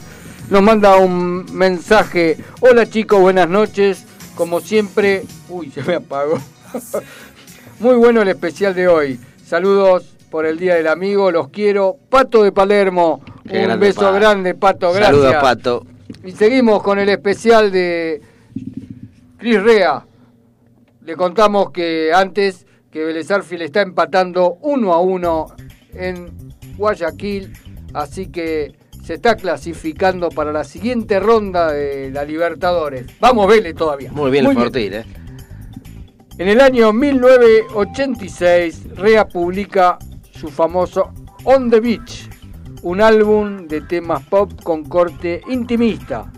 Nos 0.50 0.62
manda 0.62 0.98
un 0.98 1.46
mensaje. 1.52 2.38
Hola 2.60 2.88
chicos, 2.88 3.20
buenas 3.20 3.50
noches. 3.50 4.06
Como 4.36 4.62
siempre, 4.62 5.24
uy, 5.50 5.72
se 5.72 5.82
me 5.84 5.96
apagó. 5.96 6.38
Muy 7.80 7.96
bueno 7.96 8.22
el 8.22 8.28
especial 8.28 8.76
de 8.76 8.88
hoy. 8.88 9.20
Saludos 9.44 10.16
por 10.30 10.46
el 10.46 10.60
Día 10.60 10.76
del 10.76 10.88
Amigo, 10.88 11.32
los 11.32 11.50
quiero. 11.50 11.98
Pato 12.10 12.44
de 12.44 12.52
Palermo, 12.52 13.22
un 13.50 13.80
beso 13.80 14.14
grande, 14.14 14.54
Pato, 14.54 14.92
gracias. 14.92 15.08
Saludos, 15.08 15.36
Pato. 15.42 15.86
Y 16.24 16.34
seguimos 16.34 16.84
con 16.84 17.00
el 17.00 17.10
especial 17.10 17.72
de 17.72 18.22
Cris 19.40 19.64
Rea. 19.64 20.06
Le 21.06 21.16
contamos 21.16 21.70
que 21.70 22.12
antes 22.12 22.66
que 22.90 23.06
Vélez 23.06 23.30
está 23.30 23.82
empatando 23.82 24.58
uno 24.62 24.92
a 24.92 25.00
uno 25.00 25.46
en 25.94 26.34
Guayaquil, 26.78 27.54
así 27.94 28.32
que 28.32 28.74
se 29.04 29.14
está 29.14 29.36
clasificando 29.36 30.30
para 30.30 30.52
la 30.52 30.64
siguiente 30.64 31.20
ronda 31.20 31.72
de 31.72 32.10
la 32.10 32.26
Libertadores. 32.26 33.06
Vamos 33.20 33.48
Vélez 33.48 33.76
todavía. 33.76 34.12
Muy 34.12 34.32
bien 34.32 34.48
el 34.48 34.56
Fortín, 34.56 34.94
¿eh? 34.94 35.06
En 36.40 36.48
el 36.48 36.60
año 36.60 36.92
1986, 36.92 38.96
Rea 38.96 39.28
publica 39.28 40.00
su 40.32 40.48
famoso 40.48 41.14
On 41.44 41.70
the 41.70 41.82
Beach, 41.82 42.28
un 42.82 43.00
álbum 43.00 43.68
de 43.68 43.82
temas 43.82 44.26
pop 44.26 44.52
con 44.64 44.84
corte 44.86 45.42
intimista, 45.50 46.34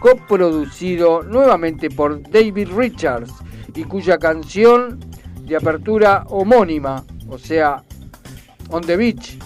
coproducido 0.00 1.22
nuevamente 1.22 1.88
por 1.88 2.20
David 2.28 2.70
Richards 2.76 3.32
y 3.74 3.84
cuya 3.84 4.18
canción 4.18 4.98
de 5.42 5.56
apertura 5.56 6.24
homónima, 6.28 7.04
o 7.28 7.38
sea, 7.38 7.82
On 8.70 8.82
the 8.82 8.96
Beach, 8.96 9.38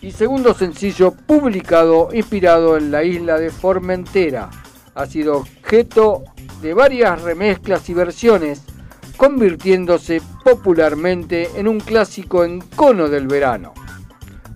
y 0.00 0.12
segundo 0.12 0.54
sencillo 0.54 1.12
publicado 1.12 2.10
inspirado 2.12 2.76
en 2.76 2.90
la 2.90 3.02
isla 3.02 3.38
de 3.38 3.50
Formentera. 3.50 4.48
Ha 4.94 5.06
sido 5.06 5.38
objeto 5.38 6.24
de 6.62 6.74
varias 6.74 7.22
remezclas 7.22 7.88
y 7.88 7.94
versiones, 7.94 8.62
convirtiéndose 9.16 10.22
popularmente 10.44 11.50
en 11.56 11.66
un 11.66 11.80
clásico 11.80 12.44
en 12.44 12.60
cono 12.60 13.08
del 13.08 13.26
verano. 13.26 13.74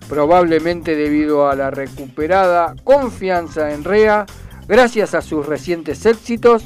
Probablemente 0.07 0.95
debido 0.95 1.49
a 1.49 1.55
la 1.55 1.71
recuperada 1.71 2.75
confianza 2.83 3.71
en 3.73 3.83
Rea, 3.83 4.25
gracias 4.67 5.13
a 5.13 5.21
sus 5.21 5.45
recientes 5.45 6.05
éxitos, 6.05 6.63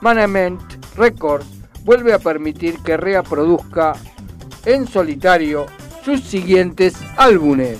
Management 0.00 0.60
Records 0.96 1.57
vuelve 1.88 2.12
a 2.12 2.18
permitir 2.18 2.80
que 2.84 2.98
Rea 2.98 3.22
produzca 3.22 3.94
en 4.66 4.86
solitario 4.86 5.64
sus 6.04 6.20
siguientes 6.20 6.92
álbumes. 7.16 7.78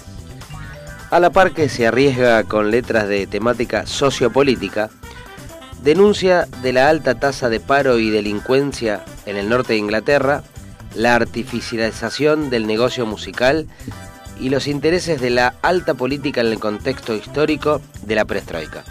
A 1.10 1.20
la 1.20 1.28
par 1.28 1.52
que 1.52 1.68
se 1.68 1.86
arriesga 1.86 2.42
con 2.44 2.70
letras 2.70 3.06
de 3.06 3.26
temática 3.26 3.86
sociopolítica, 3.86 4.88
denuncia 5.82 6.48
de 6.62 6.72
la 6.72 6.88
alta 6.88 7.16
tasa 7.16 7.50
de 7.50 7.60
paro 7.60 7.98
y 7.98 8.08
delincuencia 8.08 9.04
en 9.26 9.36
el 9.36 9.50
norte 9.50 9.74
de 9.74 9.80
Inglaterra, 9.80 10.42
la 10.94 11.14
artificialización 11.14 12.48
del 12.48 12.66
negocio 12.66 13.04
musical 13.04 13.66
y 14.40 14.48
los 14.48 14.68
intereses 14.68 15.20
de 15.20 15.28
la 15.28 15.54
alta 15.60 15.92
política 15.92 16.40
en 16.40 16.46
el 16.46 16.58
contexto 16.58 17.14
histórico 17.14 17.82
de 18.06 18.14
la 18.14 18.24
perestroika. 18.24 18.84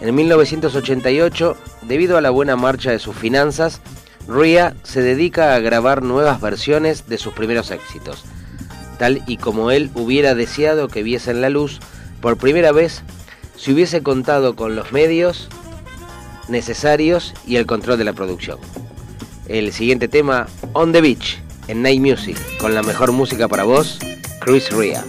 En 0.00 0.14
1988, 0.14 1.56
debido 1.82 2.16
a 2.16 2.20
la 2.20 2.30
buena 2.30 2.56
marcha 2.56 2.90
de 2.90 2.98
sus 2.98 3.16
finanzas, 3.16 3.80
Ria 4.28 4.74
se 4.82 5.02
dedica 5.02 5.54
a 5.54 5.60
grabar 5.60 6.02
nuevas 6.02 6.40
versiones 6.40 7.06
de 7.08 7.18
sus 7.18 7.32
primeros 7.32 7.70
éxitos, 7.70 8.24
tal 8.98 9.22
y 9.26 9.36
como 9.36 9.70
él 9.70 9.90
hubiera 9.94 10.34
deseado 10.34 10.88
que 10.88 11.02
viesen 11.02 11.40
la 11.40 11.50
luz 11.50 11.80
por 12.20 12.36
primera 12.36 12.72
vez 12.72 13.02
si 13.56 13.72
hubiese 13.72 14.02
contado 14.02 14.56
con 14.56 14.76
los 14.76 14.92
medios 14.92 15.48
necesarios 16.48 17.34
y 17.46 17.56
el 17.56 17.66
control 17.66 17.98
de 17.98 18.04
la 18.04 18.12
producción. 18.12 18.58
El 19.48 19.72
siguiente 19.72 20.08
tema, 20.08 20.46
On 20.72 20.92
the 20.92 21.00
Beach, 21.00 21.40
en 21.68 21.82
Night 21.82 22.00
Music, 22.00 22.36
con 22.58 22.74
la 22.74 22.82
mejor 22.82 23.12
música 23.12 23.48
para 23.48 23.64
vos, 23.64 23.98
Chris 24.40 24.70
Ria. 24.70 25.04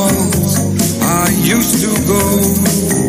I 0.00 1.28
used 1.42 1.82
to 1.82 1.90
go. 2.06 3.07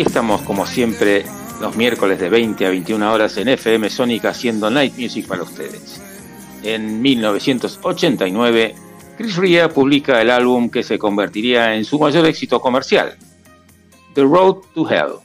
Y 0.00 0.02
estamos 0.02 0.40
como 0.40 0.64
siempre 0.64 1.26
los 1.60 1.76
miércoles 1.76 2.18
de 2.18 2.30
20 2.30 2.64
a 2.64 2.70
21 2.70 3.12
horas 3.12 3.36
en 3.36 3.48
FM 3.48 3.90
Sónica 3.90 4.30
haciendo 4.30 4.70
Night 4.70 4.94
Music 4.96 5.28
para 5.28 5.42
ustedes. 5.42 6.00
En 6.62 7.02
1989, 7.02 8.74
Chris 9.18 9.36
Ria 9.36 9.68
publica 9.68 10.22
el 10.22 10.30
álbum 10.30 10.70
que 10.70 10.82
se 10.82 10.98
convertiría 10.98 11.74
en 11.74 11.84
su 11.84 11.98
mayor 11.98 12.24
éxito 12.24 12.62
comercial, 12.62 13.14
The 14.14 14.22
Road 14.22 14.62
to 14.74 14.88
Hell, 14.88 15.18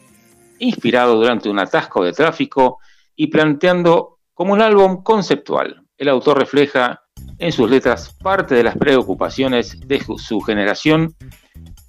inspirado 0.59 1.15
durante 1.15 1.47
un 1.47 1.59
atasco 1.59 2.03
de 2.03 2.11
tráfico 2.11 2.79
y 3.15 3.27
planteando 3.27 4.17
como 4.33 4.51
un 4.51 4.61
álbum 4.61 5.03
conceptual. 5.03 5.83
El 5.97 6.09
autor 6.09 6.39
refleja 6.39 7.01
en 7.39 7.53
sus 7.53 7.69
letras 7.69 8.13
parte 8.21 8.55
de 8.55 8.63
las 8.63 8.77
preocupaciones 8.77 9.79
de 9.87 10.03
su 10.17 10.41
generación 10.41 11.15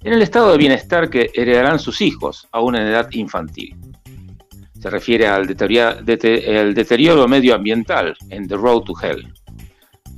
en 0.03 0.13
el 0.13 0.21
estado 0.21 0.51
de 0.51 0.57
bienestar 0.57 1.09
que 1.09 1.31
heredarán 1.33 1.79
sus 1.79 2.01
hijos, 2.01 2.47
aún 2.51 2.75
en 2.75 2.87
edad 2.87 3.09
infantil. 3.11 3.75
Se 4.79 4.89
refiere 4.89 5.27
al 5.27 5.47
deterioro, 5.47 6.01
deterioro 6.03 7.27
medioambiental 7.27 8.15
en 8.29 8.47
The 8.47 8.55
Road 8.55 8.83
to 8.83 8.93
Hell, 9.01 9.33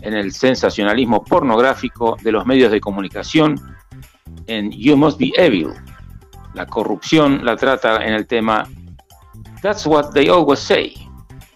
en 0.02 0.14
el 0.14 0.34
sensacionalismo 0.34 1.24
pornográfico 1.24 2.18
de 2.22 2.32
los 2.32 2.46
medios 2.46 2.72
de 2.72 2.82
comunicación 2.82 3.60
en 4.48 4.72
You 4.72 4.98
Must 4.98 5.20
Be 5.20 5.32
Evil. 5.38 5.70
La 6.54 6.66
corrupción 6.66 7.46
la 7.46 7.56
trata 7.56 8.06
en 8.06 8.14
el 8.14 8.28
tema 8.28 8.68
That's 9.62 9.86
What 9.86 10.12
They 10.12 10.28
Always 10.28 10.60
Say. 10.60 10.94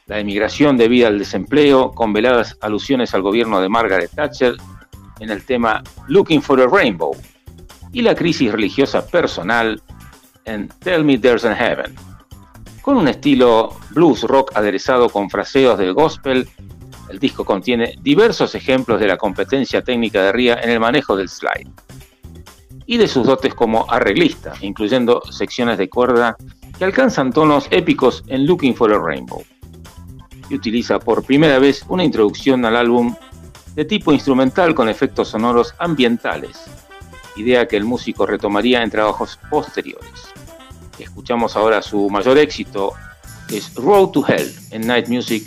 La 0.08 0.20
emigración 0.20 0.78
debido 0.78 1.08
al 1.08 1.20
desempleo, 1.20 1.92
con 1.92 2.14
veladas 2.14 2.58
alusiones 2.62 3.14
al 3.14 3.22
gobierno 3.22 3.60
de 3.62 3.70
Margaret 3.70 4.12
Thatcher 4.14 4.56
en 5.20 5.30
el 5.30 5.46
tema 5.46 5.82
Looking 6.08 6.42
for 6.42 6.62
a 6.62 6.68
Rainbow. 6.68 7.16
Y 7.94 8.02
la 8.02 8.16
crisis 8.16 8.52
religiosa 8.52 9.06
personal 9.08 9.82
en 10.44 10.68
Tell 10.80 11.06
Me 11.06 11.18
There's 11.18 11.46
an 11.46 11.56
Heaven. 11.56 11.96
Con 12.82 12.98
un 12.98 13.08
estilo 13.08 13.78
blues 13.92 14.24
rock 14.24 14.52
aderezado 14.56 15.08
con 15.08 15.30
fraseos 15.30 15.78
del 15.78 15.94
gospel, 15.94 16.50
el 17.10 17.20
disco 17.20 17.46
contiene 17.46 17.96
diversos 18.02 18.56
ejemplos 18.56 19.00
de 19.00 19.08
la 19.08 19.18
competencia 19.18 19.82
técnica 19.84 20.22
de 20.24 20.32
Ria 20.32 20.60
en 20.62 20.70
el 20.70 20.80
manejo 20.80 21.16
del 21.16 21.30
slide 21.30 21.70
y 22.86 22.98
de 22.98 23.08
sus 23.08 23.26
dotes 23.26 23.54
como 23.54 23.90
arreglista, 23.90 24.54
incluyendo 24.62 25.22
secciones 25.32 25.78
de 25.78 25.90
cuerda 25.90 26.36
que 26.78 26.86
alcanzan 26.86 27.32
tonos 27.32 27.68
épicos 27.72 28.24
en 28.28 28.46
Looking 28.46 28.76
for 28.76 28.92
a 28.94 29.00
Rainbow. 29.00 29.44
Y 30.50 30.56
utiliza 30.56 31.00
por 31.00 31.24
primera 31.24 31.60
vez 31.60 31.86
una 31.88 32.04
introducción 32.04 32.66
al 32.66 32.76
álbum 32.76 33.16
de 33.76 33.86
tipo 33.86 34.12
instrumental 34.12 34.76
con 34.76 34.90
efectos 34.90 35.30
sonoros 35.30 35.74
ambientales, 35.80 36.66
idea 37.36 37.68
que 37.68 37.78
el 37.78 37.84
músico 37.84 38.26
retomaría 38.26 38.84
en 38.84 38.90
trabajos 38.90 39.40
posteriores. 39.50 40.12
Escuchamos 41.00 41.56
ahora 41.56 41.82
su 41.82 42.10
mayor 42.10 42.38
éxito, 42.38 42.94
es 43.50 43.74
Road 43.76 44.10
to 44.10 44.26
Hell 44.28 44.54
en 44.72 44.88
Night 44.88 45.08
Music, 45.08 45.44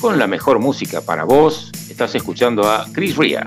con 0.00 0.18
la 0.18 0.26
mejor 0.26 0.58
música 0.58 1.00
para 1.00 1.24
vos. 1.24 1.70
Estás 1.88 2.14
escuchando 2.14 2.68
a 2.68 2.86
Chris 2.92 3.16
Ria. 3.16 3.46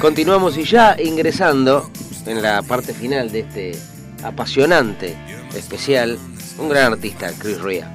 Continuamos 0.00 0.56
y 0.56 0.64
ya 0.64 0.96
ingresando 0.98 1.90
en 2.24 2.40
la 2.40 2.62
parte 2.62 2.94
final 2.94 3.30
de 3.30 3.40
este 3.40 3.72
apasionante 4.22 5.14
especial, 5.54 6.18
un 6.58 6.70
gran 6.70 6.94
artista, 6.94 7.30
Chris 7.38 7.60
Ria. 7.60 7.92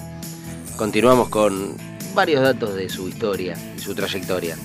Continuamos 0.78 1.30
con 1.30 1.76
varios 2.14 2.44
datos 2.44 2.76
de 2.76 2.90
su 2.90 3.10
historia 3.10 3.58
y 3.76 3.80
su 3.80 3.96
trayectoria. 3.96 4.56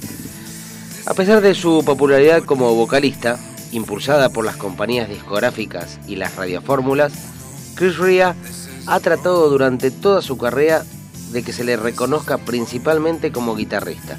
A 1.06 1.14
pesar 1.14 1.40
de 1.40 1.54
su 1.54 1.82
popularidad 1.82 2.42
como 2.44 2.74
vocalista, 2.74 3.38
impulsada 3.72 4.28
por 4.28 4.44
las 4.44 4.56
compañías 4.56 5.08
discográficas 5.08 5.98
y 6.06 6.16
las 6.16 6.36
radiofórmulas, 6.36 7.12
Chris 7.74 7.96
Ria 7.96 8.36
ha 8.86 9.00
tratado 9.00 9.48
durante 9.48 9.90
toda 9.90 10.20
su 10.20 10.36
carrera 10.36 10.84
de 11.32 11.42
que 11.42 11.54
se 11.54 11.64
le 11.64 11.78
reconozca 11.78 12.36
principalmente 12.36 13.32
como 13.32 13.56
guitarrista. 13.56 14.18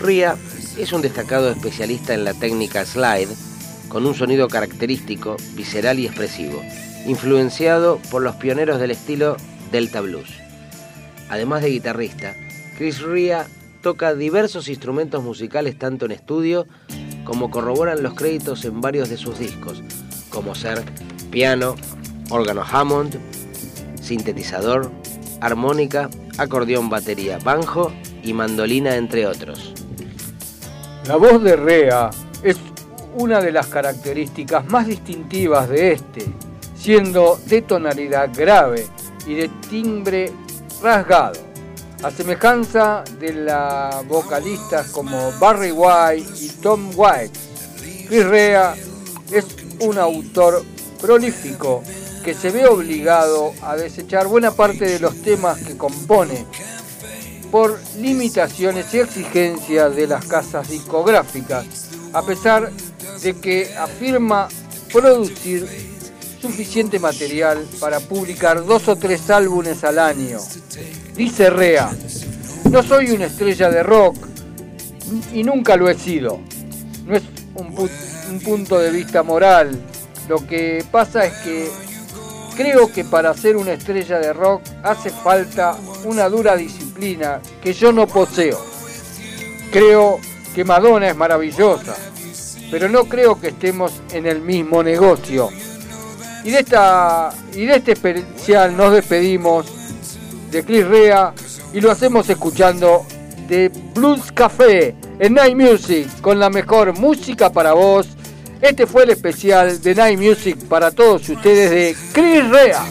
Ria 0.00 0.36
es 0.78 0.92
un 0.92 1.02
destacado 1.02 1.50
especialista 1.50 2.14
en 2.14 2.24
la 2.24 2.34
técnica 2.34 2.84
slide, 2.84 3.28
con 3.88 4.06
un 4.06 4.14
sonido 4.14 4.48
característico, 4.48 5.36
visceral 5.54 5.98
y 5.98 6.06
expresivo, 6.06 6.62
influenciado 7.06 7.98
por 8.10 8.22
los 8.22 8.36
pioneros 8.36 8.80
del 8.80 8.92
estilo 8.92 9.36
Delta 9.70 10.00
Blues. 10.00 10.30
Además 11.28 11.62
de 11.62 11.70
guitarrista, 11.70 12.34
Chris 12.78 13.00
Ria 13.00 13.46
toca 13.82 14.14
diversos 14.14 14.68
instrumentos 14.68 15.22
musicales 15.22 15.78
tanto 15.78 16.06
en 16.06 16.12
estudio 16.12 16.66
como 17.24 17.50
corroboran 17.50 18.02
los 18.02 18.14
créditos 18.14 18.64
en 18.64 18.80
varios 18.80 19.08
de 19.08 19.16
sus 19.16 19.38
discos, 19.38 19.82
como 20.30 20.54
ser 20.54 20.82
piano, 21.30 21.74
órgano 22.30 22.62
Hammond, 22.62 23.18
sintetizador, 24.00 24.90
armónica, 25.40 26.08
acordeón, 26.38 26.88
batería, 26.88 27.38
banjo 27.38 27.92
y 28.22 28.32
mandolina, 28.32 28.96
entre 28.96 29.26
otros. 29.26 29.72
La 31.06 31.16
voz 31.16 31.42
de 31.42 31.56
Rea 31.56 32.10
es 32.44 32.58
una 33.16 33.40
de 33.40 33.50
las 33.50 33.66
características 33.66 34.64
más 34.66 34.86
distintivas 34.86 35.68
de 35.68 35.94
este, 35.94 36.26
siendo 36.76 37.40
de 37.46 37.62
tonalidad 37.62 38.30
grave 38.32 38.86
y 39.26 39.34
de 39.34 39.48
timbre 39.68 40.32
rasgado, 40.80 41.40
a 42.04 42.10
semejanza 42.12 43.02
de 43.18 43.32
las 43.32 44.06
vocalistas 44.06 44.90
como 44.90 45.32
Barry 45.40 45.72
White 45.72 46.30
y 46.40 46.48
Tom 46.62 46.90
White. 46.94 47.38
Chris 48.06 48.24
Rea 48.24 48.76
es 49.32 49.46
un 49.80 49.98
autor 49.98 50.62
prolífico 51.00 51.82
que 52.24 52.32
se 52.32 52.52
ve 52.52 52.66
obligado 52.66 53.52
a 53.62 53.74
desechar 53.74 54.28
buena 54.28 54.52
parte 54.52 54.84
de 54.84 55.00
los 55.00 55.20
temas 55.22 55.58
que 55.62 55.76
compone 55.76 56.46
por 57.52 57.78
limitaciones 57.98 58.94
y 58.94 59.00
exigencias 59.00 59.94
de 59.94 60.06
las 60.06 60.24
casas 60.24 60.70
discográficas, 60.70 61.66
a 62.14 62.22
pesar 62.22 62.72
de 63.22 63.34
que 63.34 63.76
afirma 63.76 64.48
producir 64.90 65.68
suficiente 66.40 66.98
material 66.98 67.62
para 67.78 68.00
publicar 68.00 68.64
dos 68.64 68.88
o 68.88 68.96
tres 68.96 69.28
álbumes 69.28 69.84
al 69.84 69.98
año. 69.98 70.38
Dice 71.14 71.50
Rea, 71.50 71.94
no 72.70 72.82
soy 72.82 73.10
una 73.10 73.26
estrella 73.26 73.70
de 73.70 73.82
rock 73.82 74.16
y 75.34 75.44
nunca 75.44 75.76
lo 75.76 75.90
he 75.90 75.94
sido. 75.94 76.40
No 77.04 77.14
es 77.14 77.22
un, 77.54 77.90
un 78.30 78.40
punto 78.40 78.78
de 78.78 78.90
vista 78.90 79.22
moral. 79.22 79.78
Lo 80.26 80.46
que 80.46 80.82
pasa 80.90 81.26
es 81.26 81.34
que 81.44 81.68
creo 82.56 82.90
que 82.90 83.04
para 83.04 83.34
ser 83.34 83.58
una 83.58 83.74
estrella 83.74 84.18
de 84.20 84.32
rock 84.32 84.62
hace 84.82 85.10
falta 85.10 85.76
una 86.06 86.30
dura 86.30 86.56
disciplina 86.56 86.81
que 87.62 87.72
yo 87.72 87.92
no 87.92 88.06
poseo. 88.06 88.58
Creo 89.70 90.18
que 90.54 90.64
Madonna 90.64 91.08
es 91.08 91.16
maravillosa, 91.16 91.96
pero 92.70 92.88
no 92.88 93.04
creo 93.04 93.40
que 93.40 93.48
estemos 93.48 93.92
en 94.12 94.26
el 94.26 94.40
mismo 94.40 94.82
negocio. 94.82 95.48
Y 96.44 96.50
de, 96.50 96.60
esta, 96.60 97.32
y 97.54 97.66
de 97.66 97.76
este 97.76 97.92
especial 97.92 98.76
nos 98.76 98.92
despedimos 98.92 99.66
de 100.50 100.64
Chris 100.64 100.86
Rea 100.86 101.32
y 101.72 101.80
lo 101.80 101.90
hacemos 101.90 102.28
escuchando 102.28 103.06
de 103.48 103.70
Blues 103.94 104.32
Café 104.32 104.94
en 105.18 105.34
Night 105.34 105.56
Music 105.56 106.08
con 106.20 106.38
la 106.38 106.50
mejor 106.50 106.98
música 106.98 107.50
para 107.50 107.72
vos. 107.72 108.08
Este 108.60 108.86
fue 108.86 109.04
el 109.04 109.10
especial 109.10 109.80
de 109.80 109.94
Night 109.94 110.18
Music 110.18 110.56
para 110.68 110.90
todos 110.90 111.28
ustedes 111.28 111.70
de 111.70 111.96
Chris 112.12 112.48
Rea. 112.50 112.84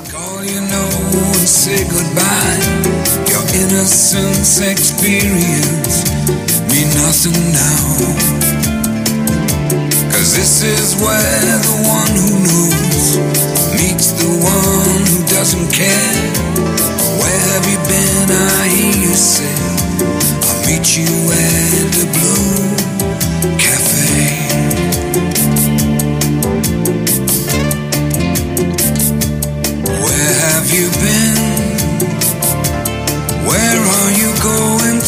Innocence 3.72 4.60
experience 4.60 6.04
mean 6.68 6.90
nothing 7.00 7.40
now. 7.56 7.84
Cause 10.12 10.36
this 10.36 10.64
is 10.64 10.96
where 11.00 11.58
the 11.68 11.78
one 11.88 12.14
who 12.20 12.32
knows 12.48 13.18
meets 13.80 14.12
the 14.12 14.28
one 14.28 15.02
who 15.08 15.20
doesn't 15.28 15.72
care. 15.72 16.20
Where 17.20 17.44
have 17.54 17.66
you 17.72 17.80
been? 17.88 18.32
I 18.60 18.68
hear 18.68 18.96
you 19.08 19.16
say, 19.16 19.56
I'll 20.48 20.60
meet 20.68 20.98
you 20.98 21.08
at 21.32 21.92
the 21.96 22.06
Blue 22.12 22.81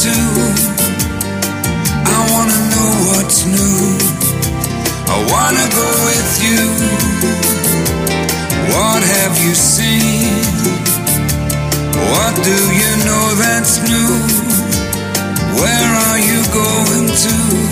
going? 0.04 0.56
I 2.04 2.20
wanna 2.32 2.60
know 2.74 2.92
what's 3.10 3.46
new. 3.46 3.80
I 5.08 5.18
wanna 5.32 5.68
go 5.80 5.90
with 6.10 6.32
you. 6.44 6.62
What 8.76 9.02
have 9.04 9.36
you 9.44 9.54
seen? 9.56 10.44
What 12.12 12.34
do 12.44 12.58
you 12.82 12.92
know 13.08 13.26
that's 13.44 13.80
new? 13.88 14.14
Where 15.62 15.92
are 16.08 16.20
you 16.20 16.40
going 16.52 17.08
to? 17.24 17.63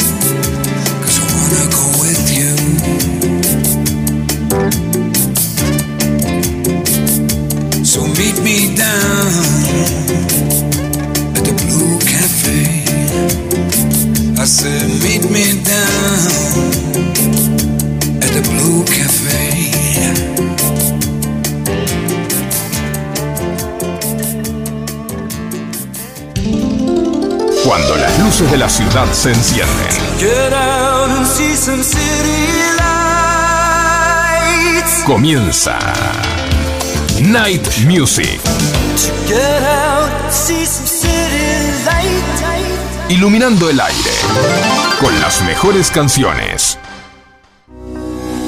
Ciudad 28.72 29.11
se 29.11 29.34
lights. 29.34 29.99
comienza 35.05 35.78
Night 37.22 37.67
Music. 37.86 38.39
Iluminando 43.09 43.69
el 43.69 43.82
aire 43.82 44.11
con 45.01 45.19
las 45.19 45.43
mejores 45.43 45.91
canciones. 45.91 46.78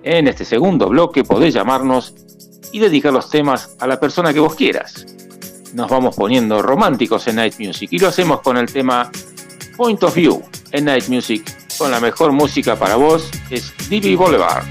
En 0.05 0.29
este 0.29 0.45
segundo 0.45 0.89
bloque 0.89 1.25
podés 1.25 1.53
llamarnos 1.53 2.15
y 2.73 2.79
dedicar 2.79 3.13
los 3.13 3.29
temas 3.29 3.77
a 3.81 3.87
la 3.87 3.99
persona 3.99 4.33
que 4.33 4.41
vos 4.41 4.55
quieras. 4.55 5.07
Nos 5.75 5.91
vamos 5.91 6.15
poniendo 6.15 6.63
románticos 6.63 7.27
en 7.27 7.37
Night 7.37 7.59
Music 7.59 7.89
y 7.93 7.99
lo 7.99 8.09
hacemos 8.09 8.41
con 8.41 8.57
el 8.57 8.73
tema 8.73 9.11
Point 9.77 10.03
of 10.05 10.15
View 10.15 10.43
en 10.73 10.85
Night 10.85 11.09
Music 11.09 11.45
con 11.77 11.91
la 11.91 12.01
mejor 12.01 12.33
música 12.33 12.77
para 12.77 12.97
vos 12.97 13.31
es 13.51 13.73
Divi 13.89 14.15
Boulevard. 14.15 14.65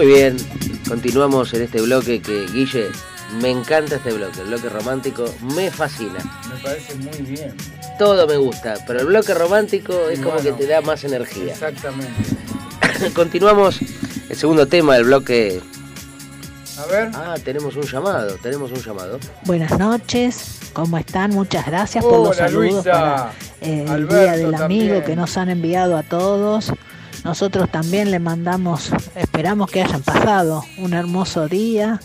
Muy 0.00 0.14
bien, 0.14 0.38
continuamos 0.88 1.52
en 1.52 1.60
este 1.60 1.82
bloque 1.82 2.22
que, 2.22 2.46
Guille, 2.46 2.88
me 3.42 3.50
encanta 3.50 3.96
este 3.96 4.14
bloque, 4.14 4.40
el 4.40 4.46
bloque 4.46 4.70
romántico 4.70 5.26
me 5.54 5.70
fascina. 5.70 6.20
Me 6.48 6.58
parece 6.62 6.94
muy 6.94 7.20
bien. 7.20 7.54
Todo 7.98 8.26
me 8.26 8.38
gusta, 8.38 8.76
pero 8.86 9.00
el 9.00 9.06
bloque 9.08 9.34
romántico 9.34 10.08
es 10.08 10.18
Y 10.18 10.22
como 10.22 10.38
que 10.38 10.52
te 10.52 10.66
da 10.66 10.80
más 10.80 11.04
energía. 11.04 11.52
Exactamente. 11.52 12.14
Continuamos 13.14 13.80
el 14.30 14.36
segundo 14.36 14.66
tema 14.66 14.94
del 14.94 15.04
bloque. 15.04 15.60
A 16.78 16.86
ver. 16.86 17.10
Ah, 17.12 17.34
tenemos 17.44 17.76
un 17.76 17.82
llamado, 17.82 18.36
tenemos 18.42 18.72
un 18.72 18.80
llamado. 18.80 19.18
Buenas 19.44 19.78
noches, 19.78 20.60
¿cómo 20.72 20.96
están? 20.96 21.32
Muchas 21.32 21.66
gracias 21.66 22.02
por 22.02 22.26
los 22.26 22.36
saludos 22.38 22.72
Luisa. 22.72 22.90
para 22.90 23.32
eh, 23.60 23.82
el 23.82 23.90
Alberto 23.90 24.14
Día 24.14 24.32
del 24.32 24.54
Amigo 24.54 24.94
también. 24.94 25.04
que 25.04 25.14
nos 25.14 25.36
han 25.36 25.50
enviado 25.50 25.98
a 25.98 26.02
todos. 26.02 26.72
Nosotros 27.24 27.70
también 27.70 28.10
le 28.10 28.18
mandamos, 28.18 28.90
esperamos 29.14 29.70
que 29.70 29.82
hayan 29.82 30.02
pasado 30.02 30.64
un 30.78 30.94
hermoso 30.94 31.48
día 31.48 32.00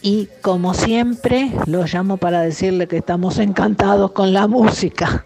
y 0.00 0.28
como 0.42 0.74
siempre 0.74 1.50
los 1.66 1.92
llamo 1.92 2.16
para 2.16 2.40
decirle 2.40 2.86
que 2.86 2.98
estamos 2.98 3.38
encantados 3.38 4.12
con 4.12 4.32
la 4.32 4.46
música. 4.46 5.24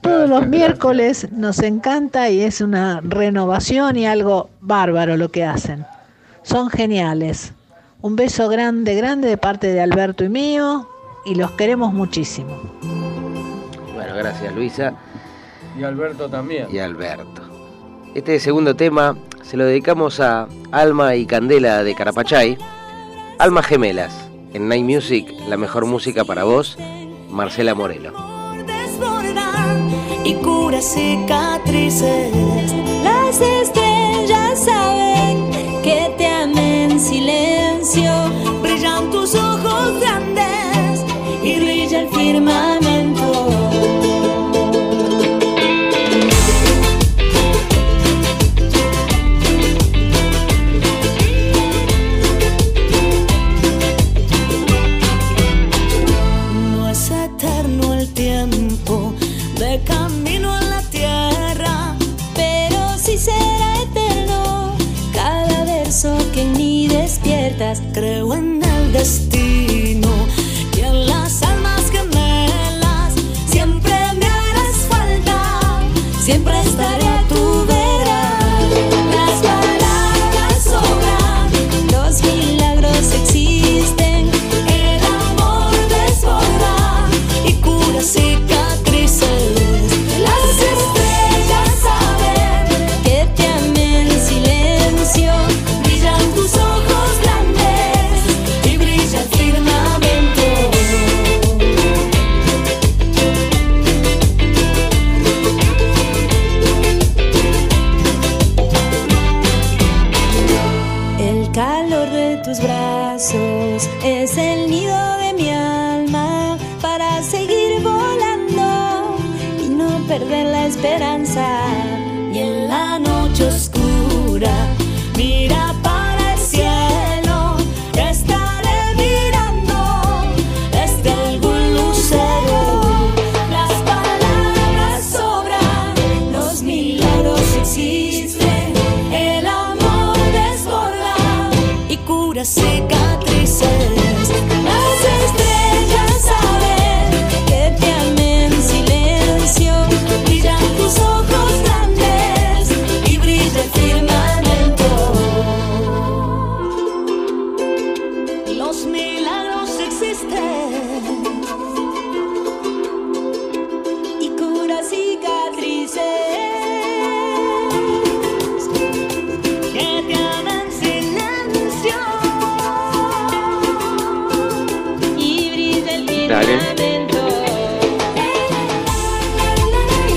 Todos 0.00 0.28
los 0.28 0.46
miércoles 0.48 1.28
nos 1.32 1.60
encanta 1.60 2.28
y 2.30 2.40
es 2.40 2.60
una 2.60 3.00
renovación 3.02 3.96
y 3.96 4.06
algo 4.06 4.50
bárbaro 4.60 5.16
lo 5.16 5.30
que 5.30 5.44
hacen. 5.44 5.86
Son 6.42 6.68
geniales. 6.70 7.52
Un 8.02 8.16
beso 8.16 8.48
grande, 8.48 8.94
grande 8.96 9.28
de 9.28 9.38
parte 9.38 9.68
de 9.68 9.80
Alberto 9.80 10.24
y 10.24 10.28
mío 10.28 10.88
y 11.24 11.36
los 11.36 11.52
queremos 11.52 11.94
muchísimo. 11.94 12.54
Bueno, 13.94 14.14
gracias 14.14 14.54
Luisa 14.54 14.92
Y 15.78 15.84
Alberto 15.84 16.28
también. 16.28 16.66
y 16.70 16.78
Alberto. 16.80 17.43
Este 18.14 18.38
segundo 18.38 18.76
tema 18.76 19.16
se 19.42 19.56
lo 19.56 19.64
dedicamos 19.64 20.20
a 20.20 20.46
Alma 20.70 21.16
y 21.16 21.26
Candela 21.26 21.82
de 21.82 21.96
Carapachay. 21.96 22.56
Almas 23.40 23.66
gemelas. 23.66 24.30
En 24.52 24.68
Night 24.68 24.84
Music, 24.84 25.26
la 25.48 25.56
mejor 25.56 25.84
música 25.84 26.24
para 26.24 26.44
vos 26.44 26.78
Marcela 27.28 27.74
Morelo. 27.74 28.12
y 30.24 30.34
cura 30.34 30.80
cicatrices. 30.80 32.32
Las 33.02 33.40
estrellas 33.40 34.64
saben 34.64 35.50
que 35.82 36.14
te 36.16 36.26
amé 36.26 36.84
en 36.84 37.00
silencio. 37.00 38.12
Brillan 38.62 39.10
tus 39.10 39.34
ojos 39.34 40.00
grandes 40.00 41.04
y 41.42 41.58
brilla 41.58 42.02
el 42.02 42.08
firmamento. 42.10 42.73
Mí 66.64 66.88
despiertas. 66.88 67.82
Creo 67.92 68.34
en 68.34 68.62
el 68.62 68.92
destino 68.92 69.83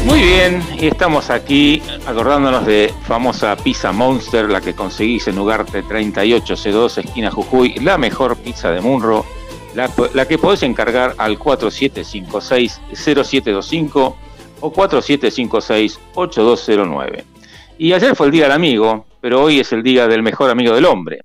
Muy 0.05 0.21
bien, 0.21 0.63
y 0.79 0.87
estamos 0.87 1.29
aquí 1.29 1.83
acordándonos 2.05 2.65
de 2.65 2.93
famosa 3.03 3.57
pizza 3.57 3.91
Monster, 3.91 4.49
la 4.49 4.61
que 4.61 4.73
conseguís 4.73 5.27
en 5.27 5.37
Ugarte 5.37 5.83
38C2, 5.83 7.05
esquina 7.05 7.29
Jujuy, 7.29 7.75
la 7.81 7.97
mejor 7.97 8.37
pizza 8.37 8.71
de 8.71 8.79
Munro, 8.81 9.25
la, 9.75 9.91
la 10.13 10.25
que 10.27 10.37
podés 10.37 10.63
encargar 10.63 11.13
al 11.17 11.37
4756-0725 11.37 14.15
o 14.61 14.73
4756-8209. 14.73 17.23
Y 17.77 17.91
ayer 17.93 18.15
fue 18.15 18.27
el 18.27 18.31
Día 18.31 18.43
del 18.43 18.53
Amigo, 18.53 19.05
pero 19.21 19.43
hoy 19.43 19.59
es 19.59 19.71
el 19.71 19.83
Día 19.83 20.07
del 20.07 20.23
Mejor 20.23 20.49
Amigo 20.49 20.73
del 20.73 20.85
Hombre. 20.85 21.21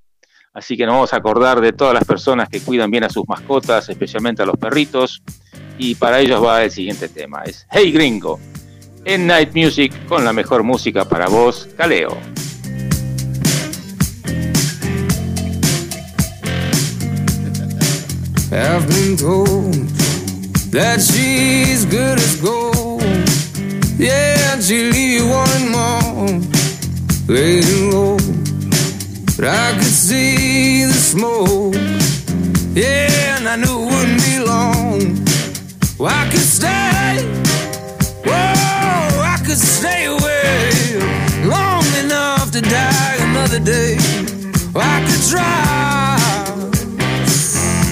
Así 0.53 0.77
que 0.77 0.85
nos 0.85 0.93
vamos 0.93 1.13
a 1.13 1.17
acordar 1.17 1.61
de 1.61 1.73
todas 1.73 1.95
las 1.95 2.05
personas 2.05 2.47
que 2.47 2.61
cuidan 2.61 2.91
bien 2.91 3.03
a 3.03 3.09
sus 3.09 3.27
mascotas, 3.27 3.89
especialmente 3.89 4.43
a 4.43 4.45
los 4.45 4.57
perritos. 4.57 5.23
Y 5.79 5.95
para 5.95 6.19
ellos 6.19 6.43
va 6.43 6.63
el 6.63 6.69
siguiente 6.69 7.09
tema, 7.09 7.41
es 7.43 7.65
Hey 7.71 7.91
Gringo, 7.91 8.39
en 9.03 9.25
Night 9.25 9.55
Music 9.55 9.91
con 10.07 10.23
la 10.23 10.31
mejor 10.31 10.61
música 10.61 11.05
para 11.05 11.27
vos, 11.27 11.67
Caleo. 11.75 12.15
But 29.35 29.45
I 29.45 29.73
could 29.73 29.83
see 29.83 30.85
the 30.85 30.93
smoke. 30.93 31.73
Yeah, 32.75 33.37
and 33.37 33.47
I 33.49 33.55
knew 33.55 33.79
it 33.79 33.91
wouldn't 33.91 34.21
be 34.21 34.39
long. 34.39 35.25
Well, 35.97 36.13
I 36.13 36.29
could 36.29 36.39
stay. 36.39 37.17
Whoa, 38.23 39.21
I 39.33 39.37
could 39.43 39.57
stay 39.57 40.05
away 40.05 40.69
long 41.45 41.83
enough 42.03 42.51
to 42.51 42.61
die 42.61 43.17
another 43.21 43.59
day. 43.59 43.97
Well, 44.71 44.85
I 44.85 45.01
could 45.07 45.23
try 45.33 46.17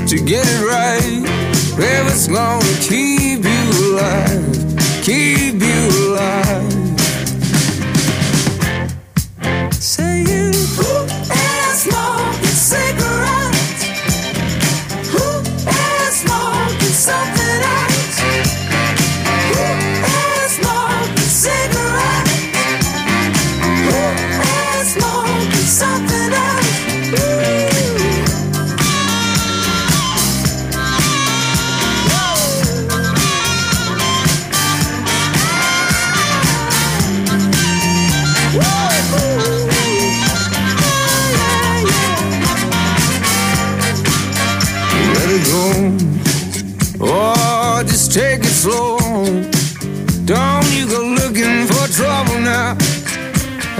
to 0.07 0.17
get 0.23 0.45
it 0.45 0.61
right. 0.63 1.25
If 1.83 2.07
it's 2.13 2.27
gonna 2.27 2.63
keep 2.81 3.43
you 3.43 3.63
alive, 3.81 4.77
keep 5.01 5.40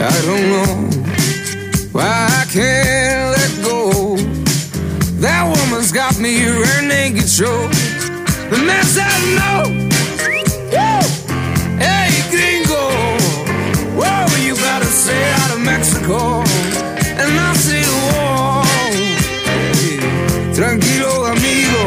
I 0.04 0.22
don't 0.26 0.50
know 0.50 0.72
why 1.92 2.28
I 2.42 2.46
can't 2.50 3.38
let 3.38 3.52
go. 3.64 4.16
That 5.22 5.44
woman's 5.46 5.92
got 5.92 6.20
me 6.20 6.40
her 6.40 6.82
naked. 6.82 7.30
The 8.50 8.58
mess 8.66 8.98
I 8.98 9.14
know. 9.38 9.62
Hey, 11.78 12.10
you 14.42 14.56
out 15.38 15.52
of 15.54 15.62
Mexico. 15.62 16.42
And 17.22 17.32
I 17.38 17.54
say 17.54 17.84
tranquilo, 20.58 21.30
amigo. 21.30 21.84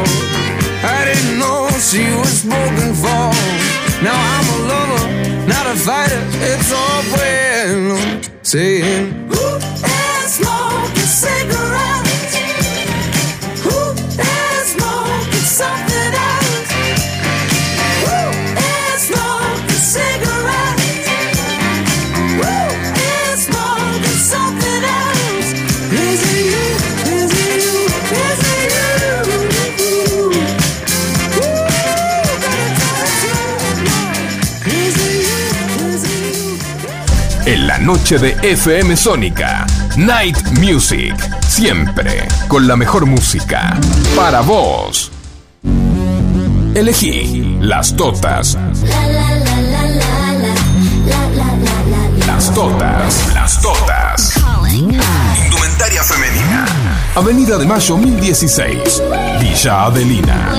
I 0.83 1.03
didn't 1.03 1.37
know 1.39 1.67
she 1.79 2.03
was 2.15 2.43
spoken 2.47 2.93
for. 2.95 3.31
Now 4.03 4.15
I'm 4.15 4.47
a 4.55 4.59
lover, 4.71 4.94
not 5.47 5.65
a 5.67 5.75
fighter. 5.75 6.21
It's 6.41 6.71
all 6.71 7.03
bueno. 7.13 8.21
Saying, 8.41 9.24
noche 38.05 38.19
de 38.19 38.51
FM 38.51 38.95
Sónica, 38.95 39.65
Night 39.97 40.37
Music, 40.59 41.15
siempre 41.47 42.27
con 42.47 42.67
la 42.67 42.75
mejor 42.75 43.07
música 43.07 43.75
para 44.15 44.41
vos. 44.41 45.11
Elegí 46.75 47.57
las 47.61 47.95
totas. 47.95 48.59
Las 52.27 52.53
totas, 52.53 53.33
las 53.33 53.59
totas. 53.59 54.33
Indumentaria 55.43 56.03
femenina. 56.03 56.65
Avenida 57.15 57.57
de 57.57 57.65
Mayo 57.65 57.97
1016, 57.97 59.01
Villa 59.39 59.85
Adelina. 59.85 60.53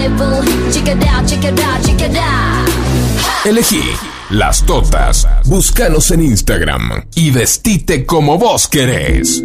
Elegí 3.44 3.82
las 4.30 4.64
totas. 4.66 5.28
Búscanos 5.46 6.10
en 6.10 6.22
Instagram 6.22 7.04
y 7.14 7.30
vestite 7.30 8.04
como 8.04 8.38
vos 8.38 8.68
querés. 8.68 9.42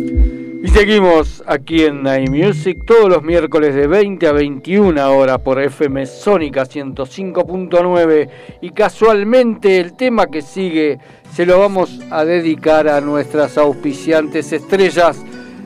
Y 0.63 0.67
seguimos 0.67 1.43
aquí 1.47 1.83
en 1.83 2.03
Night 2.03 2.29
Music 2.29 2.83
todos 2.85 3.09
los 3.09 3.23
miércoles 3.23 3.73
de 3.73 3.87
20 3.87 4.27
a 4.27 4.31
21 4.31 5.17
horas 5.17 5.39
por 5.39 5.59
FM 5.59 6.05
Sónica 6.05 6.63
105.9 6.63 8.29
y 8.61 8.69
casualmente 8.69 9.79
el 9.79 9.93
tema 9.93 10.27
que 10.27 10.41
sigue 10.41 10.99
se 11.33 11.45
lo 11.45 11.59
vamos 11.59 11.99
a 12.11 12.25
dedicar 12.25 12.87
a 12.87 13.01
nuestras 13.01 13.57
auspiciantes 13.57 14.51
estrellas, 14.51 15.17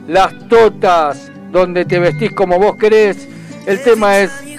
las 0.08 0.48
Totas, 0.48 1.30
donde 1.50 1.84
te 1.84 1.98
vestís 1.98 2.32
como 2.32 2.58
vos 2.58 2.76
querés. 2.76 3.28
El 3.66 3.82
tema 3.82 4.20
es 4.20 4.55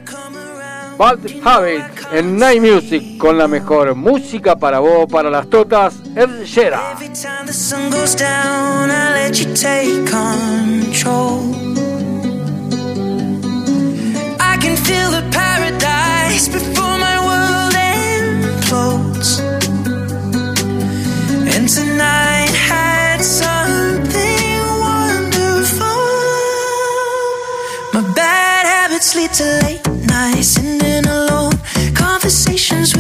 Bad 0.97 1.19
Habit 1.43 1.83
en 2.11 2.37
Night 2.37 2.59
Music 2.59 3.19
con 3.19 3.37
la 3.37 3.47
mejor 3.47 3.93
música 3.93 4.55
para 4.55 4.79
vos, 4.79 5.05
para 5.07 5.29
las 5.29 5.47
Totas, 5.47 5.93
Ed 6.15 6.43
Sheeran. 6.43 6.93
Every 6.93 7.09
time 7.09 7.45
the 7.45 7.53
sun 7.53 7.91
goes 7.91 8.15
down, 8.15 8.89
I 8.89 9.13
let 9.13 9.39
you 9.39 9.53
take 9.53 10.09
control. 10.09 11.53
I 14.39 14.57
can 14.59 14.75
feel 14.75 15.11
the 15.11 15.23
paradise 15.31 16.49
before 16.49 16.97
my 16.97 17.19
world 17.27 17.75
implodes. 18.17 19.39
And 21.55 21.69
tonight 21.69 22.49
had 22.55 23.21
something 23.21 24.61
wonderful. 24.79 25.85
My 27.93 28.01
bad 28.15 28.65
habits 28.65 29.15
lead 29.15 29.31
to 29.33 29.43
late. 29.63 29.76
Conversations 32.27 32.96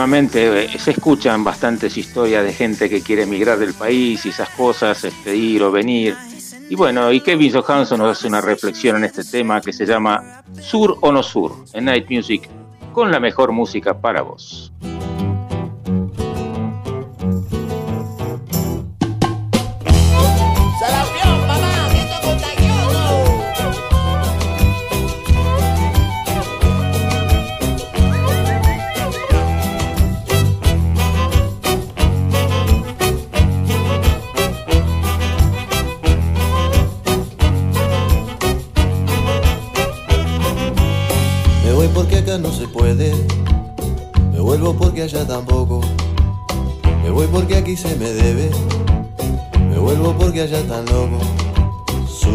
últimamente 0.00 0.64
eh, 0.64 0.78
se 0.78 0.92
escuchan 0.92 1.44
bastantes 1.44 1.94
historias 1.98 2.42
de 2.42 2.54
gente 2.54 2.88
que 2.88 3.02
quiere 3.02 3.24
emigrar 3.24 3.58
del 3.58 3.74
país 3.74 4.24
y 4.24 4.30
esas 4.30 4.48
cosas, 4.48 5.04
este, 5.04 5.36
ir 5.36 5.62
o 5.62 5.70
venir. 5.70 6.16
Y 6.70 6.74
bueno, 6.74 7.12
y 7.12 7.20
Kevin 7.20 7.52
Johansson 7.52 7.98
nos 7.98 8.16
hace 8.16 8.26
una 8.28 8.40
reflexión 8.40 8.96
en 8.96 9.04
este 9.04 9.24
tema 9.24 9.60
que 9.60 9.74
se 9.74 9.84
llama 9.84 10.42
Sur 10.58 10.96
o 11.02 11.12
no 11.12 11.22
Sur, 11.22 11.52
en 11.74 11.84
Night 11.84 12.08
Music, 12.08 12.48
con 12.94 13.10
la 13.10 13.20
mejor 13.20 13.52
música 13.52 14.00
para 14.00 14.22
vos. 14.22 14.59
Acá 42.20 42.36
no 42.38 42.52
se 42.52 42.68
puede. 42.68 43.12
Me 44.32 44.40
vuelvo 44.40 44.74
porque 44.74 45.02
allá 45.02 45.26
tampoco. 45.26 45.80
Me 47.02 47.10
voy 47.10 47.26
porque 47.26 47.56
aquí 47.56 47.76
se 47.76 47.96
me 47.96 48.10
debe. 48.10 48.50
Me 49.70 49.78
vuelvo 49.78 50.14
porque 50.18 50.42
allá 50.42 50.62
tan 50.66 50.84
loco. 50.86 51.18
Sur 52.06 52.32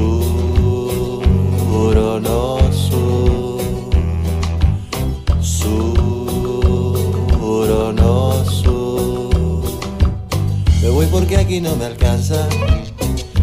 o 1.98 2.20
no 2.20 2.58
sur. 2.74 3.62
Sur 5.42 6.10
no 7.94 8.46
sur. 8.46 9.62
Me 10.82 10.90
voy 10.90 11.06
porque 11.08 11.38
aquí 11.38 11.62
no 11.62 11.76
me 11.76 11.86
alcanza. 11.86 12.48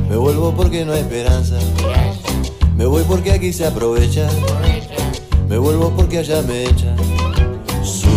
Me 0.09 0.17
vuelvo 0.17 0.53
porque 0.53 0.85
no 0.85 0.93
hay 0.93 1.01
esperanza. 1.01 1.59
Me 2.77 2.87
voy 2.87 3.05
porque 3.05 3.31
aquí 3.31 3.53
se 3.53 3.65
aprovecha. 3.65 4.29
Me 5.53 5.59
vuelvo 5.59 5.95
porque 5.95 6.17
allá 6.17 6.41
me 6.41 6.65
echan. 6.65 6.97
Sur 7.85 8.09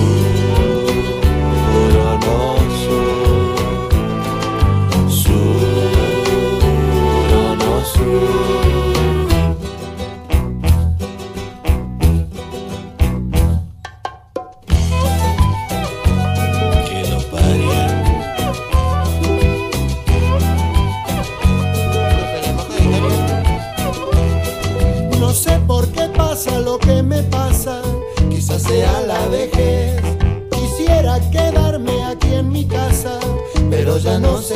sur. 7.83 8.64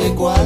Sé 0.00 0.14
cuál 0.14 0.39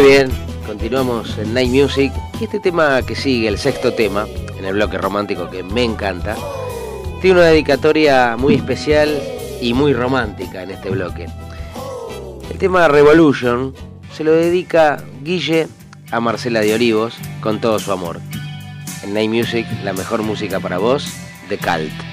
Muy 0.00 0.12
bien, 0.12 0.30
continuamos 0.66 1.36
en 1.36 1.52
Night 1.52 1.70
Music. 1.70 2.10
Y 2.40 2.44
este 2.44 2.58
tema 2.58 3.02
que 3.02 3.14
sigue, 3.14 3.48
el 3.48 3.58
sexto 3.58 3.92
tema, 3.92 4.26
en 4.58 4.64
el 4.64 4.72
bloque 4.72 4.96
romántico 4.96 5.50
que 5.50 5.62
me 5.62 5.84
encanta, 5.84 6.38
tiene 7.20 7.38
una 7.38 7.48
dedicatoria 7.48 8.34
muy 8.38 8.54
especial 8.54 9.20
y 9.60 9.74
muy 9.74 9.92
romántica 9.92 10.62
en 10.62 10.70
este 10.70 10.88
bloque. 10.88 11.26
El 12.50 12.56
tema 12.56 12.88
Revolution 12.88 13.74
se 14.14 14.24
lo 14.24 14.32
dedica 14.32 15.04
Guille 15.22 15.68
a 16.10 16.18
Marcela 16.18 16.60
de 16.60 16.72
Olivos 16.72 17.18
con 17.42 17.60
todo 17.60 17.78
su 17.78 17.92
amor. 17.92 18.20
En 19.02 19.12
Night 19.12 19.30
Music, 19.30 19.66
la 19.84 19.92
mejor 19.92 20.22
música 20.22 20.60
para 20.60 20.78
vos, 20.78 21.12
de 21.50 21.58
Cult. 21.58 22.09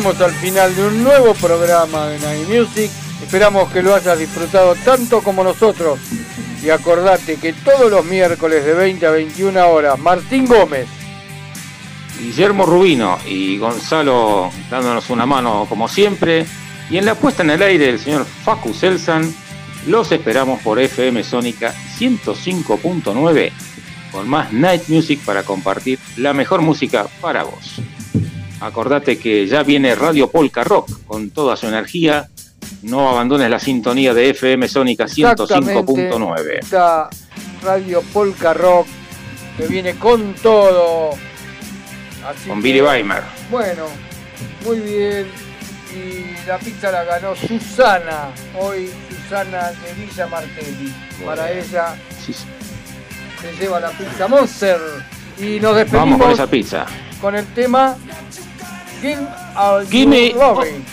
Llegamos 0.00 0.20
al 0.22 0.32
final 0.32 0.74
de 0.74 0.86
un 0.86 1.04
nuevo 1.04 1.34
programa 1.34 2.06
de 2.06 2.18
Night 2.20 2.48
Music. 2.48 2.90
Esperamos 3.22 3.70
que 3.70 3.82
lo 3.82 3.94
hayas 3.94 4.18
disfrutado 4.18 4.74
tanto 4.76 5.20
como 5.20 5.44
nosotros. 5.44 5.98
Y 6.62 6.70
acordate 6.70 7.36
que 7.36 7.52
todos 7.52 7.90
los 7.90 8.04
miércoles 8.06 8.64
de 8.64 8.72
20 8.72 9.06
a 9.06 9.10
21 9.10 9.68
horas, 9.68 9.98
Martín 9.98 10.46
Gómez, 10.46 10.86
Guillermo 12.18 12.64
Rubino 12.64 13.18
y 13.26 13.58
Gonzalo 13.58 14.50
dándonos 14.70 15.10
una 15.10 15.26
mano 15.26 15.66
como 15.68 15.86
siempre. 15.86 16.46
Y 16.88 16.96
en 16.96 17.04
la 17.04 17.14
puesta 17.14 17.42
en 17.42 17.50
el 17.50 17.62
aire 17.62 17.86
del 17.86 17.98
señor 17.98 18.24
Facu 18.24 18.72
Selsan, 18.72 19.34
los 19.86 20.10
esperamos 20.12 20.62
por 20.62 20.78
FM 20.78 21.22
Sónica 21.24 21.74
105.9 21.98 23.52
con 24.12 24.28
más 24.28 24.50
Night 24.50 24.88
Music 24.88 25.20
para 25.26 25.42
compartir 25.42 25.98
la 26.16 26.32
mejor 26.32 26.62
música 26.62 27.06
para 27.20 27.44
vos. 27.44 27.82
Acordate 28.60 29.18
que 29.18 29.46
ya 29.46 29.62
viene 29.62 29.94
Radio 29.94 30.30
Polka 30.30 30.62
Rock 30.64 31.04
con 31.06 31.30
toda 31.30 31.56
su 31.56 31.66
energía. 31.66 32.28
No 32.82 33.08
abandones 33.10 33.48
la 33.50 33.58
sintonía 33.58 34.12
de 34.14 34.30
FM 34.30 34.68
Sónica 34.68 35.04
105.9. 35.04 36.58
Está 36.60 37.08
Radio 37.62 38.02
Polka 38.12 38.54
Rock, 38.54 38.86
que 39.56 39.66
viene 39.66 39.94
con 39.96 40.34
todo. 40.34 41.10
Así 42.26 42.48
Con 42.48 42.60
Billy 42.62 42.80
Weimar. 42.82 43.24
Bueno, 43.50 43.86
muy 44.64 44.78
bien. 44.80 45.26
Y 45.92 46.46
la 46.46 46.58
pizza 46.58 46.92
la 46.92 47.02
ganó 47.04 47.34
Susana, 47.34 48.28
hoy 48.58 48.88
Susana 49.08 49.72
de 49.72 50.04
Villa 50.04 50.26
Martelli. 50.28 50.92
Para 51.24 51.50
ella 51.50 51.94
Sí, 52.24 52.32
se 52.32 53.52
lleva 53.58 53.80
la 53.80 53.90
pizza 53.90 54.28
Monster. 54.28 54.78
Y 55.38 55.58
nos 55.58 55.74
Vamos 55.74 55.76
despedimos 55.76 56.20
con 56.22 56.30
esa 56.30 56.46
pizza. 56.46 56.86
con 57.20 57.34
el 57.34 57.46
tema 57.54 57.96
Gimme- 59.90 60.34
Loving. 60.34 60.84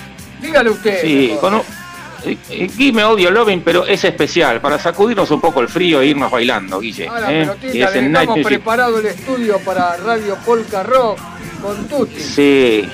Dígale 0.41 0.69
usted. 0.69 1.01
Sí, 1.01 1.35
con 1.41 1.55
un, 1.55 1.61
eh, 2.25 2.37
eh, 2.49 2.69
Give 2.77 2.93
Me 2.93 3.03
All 3.03 3.17
Your 3.19 3.31
Loving, 3.33 3.61
pero 3.61 3.85
es 3.85 4.03
especial, 4.03 4.61
para 4.61 4.77
sacudirnos 4.79 5.29
un 5.31 5.41
poco 5.41 5.61
el 5.61 5.67
frío 5.67 6.01
e 6.01 6.07
irnos 6.07 6.29
bailando, 6.31 6.79
Guille. 6.79 7.07
A 7.07 7.19
la 7.19 7.33
¿eh? 7.33 7.39
pelotita, 7.41 7.73
Y 7.75 7.81
es 7.81 7.91
le 7.93 7.99
en 7.99 8.11
Night 8.11 8.21
dejamos 8.29 8.37
Music. 8.37 8.47
preparado 8.47 8.99
el 8.99 9.05
estudio 9.07 9.59
para 9.59 9.97
Radio 9.97 10.37
Polka 10.45 10.83
Rock 10.83 11.17
con 11.61 11.87
Tutti. 11.87 12.19
Sí, 12.21 12.87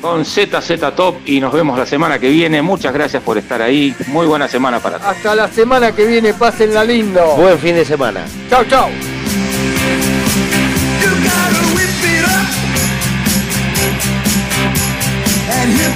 con 0.00 0.24
ZZ 0.24 0.94
Top 0.94 1.16
y 1.26 1.40
nos 1.40 1.52
vemos 1.52 1.78
la 1.78 1.84
semana 1.86 2.18
que 2.18 2.28
viene. 2.30 2.62
Muchas 2.62 2.94
gracias 2.94 3.22
por 3.22 3.36
estar 3.38 3.60
ahí. 3.60 3.94
Muy 4.08 4.26
buena 4.26 4.48
semana 4.48 4.78
para 4.80 4.98
todos. 4.98 5.16
Hasta 5.16 5.34
la 5.34 5.48
semana 5.48 5.92
que 5.92 6.06
viene, 6.06 6.32
pásenla 6.34 6.82
lindo. 6.84 7.22
Buen 7.36 7.58
fin 7.58 7.74
de 7.74 7.84
semana. 7.84 8.24
Chao, 8.48 8.64
chao. 8.64 8.88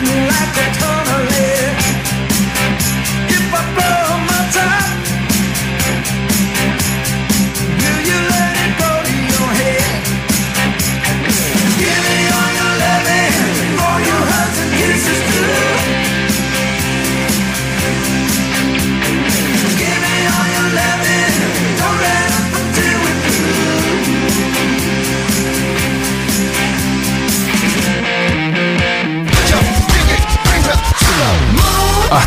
Like 0.02 0.56
a 0.56 0.80
ton 0.80 0.99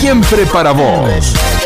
Siempre 0.00 0.46
para 0.46 0.72
vos. 0.72 1.59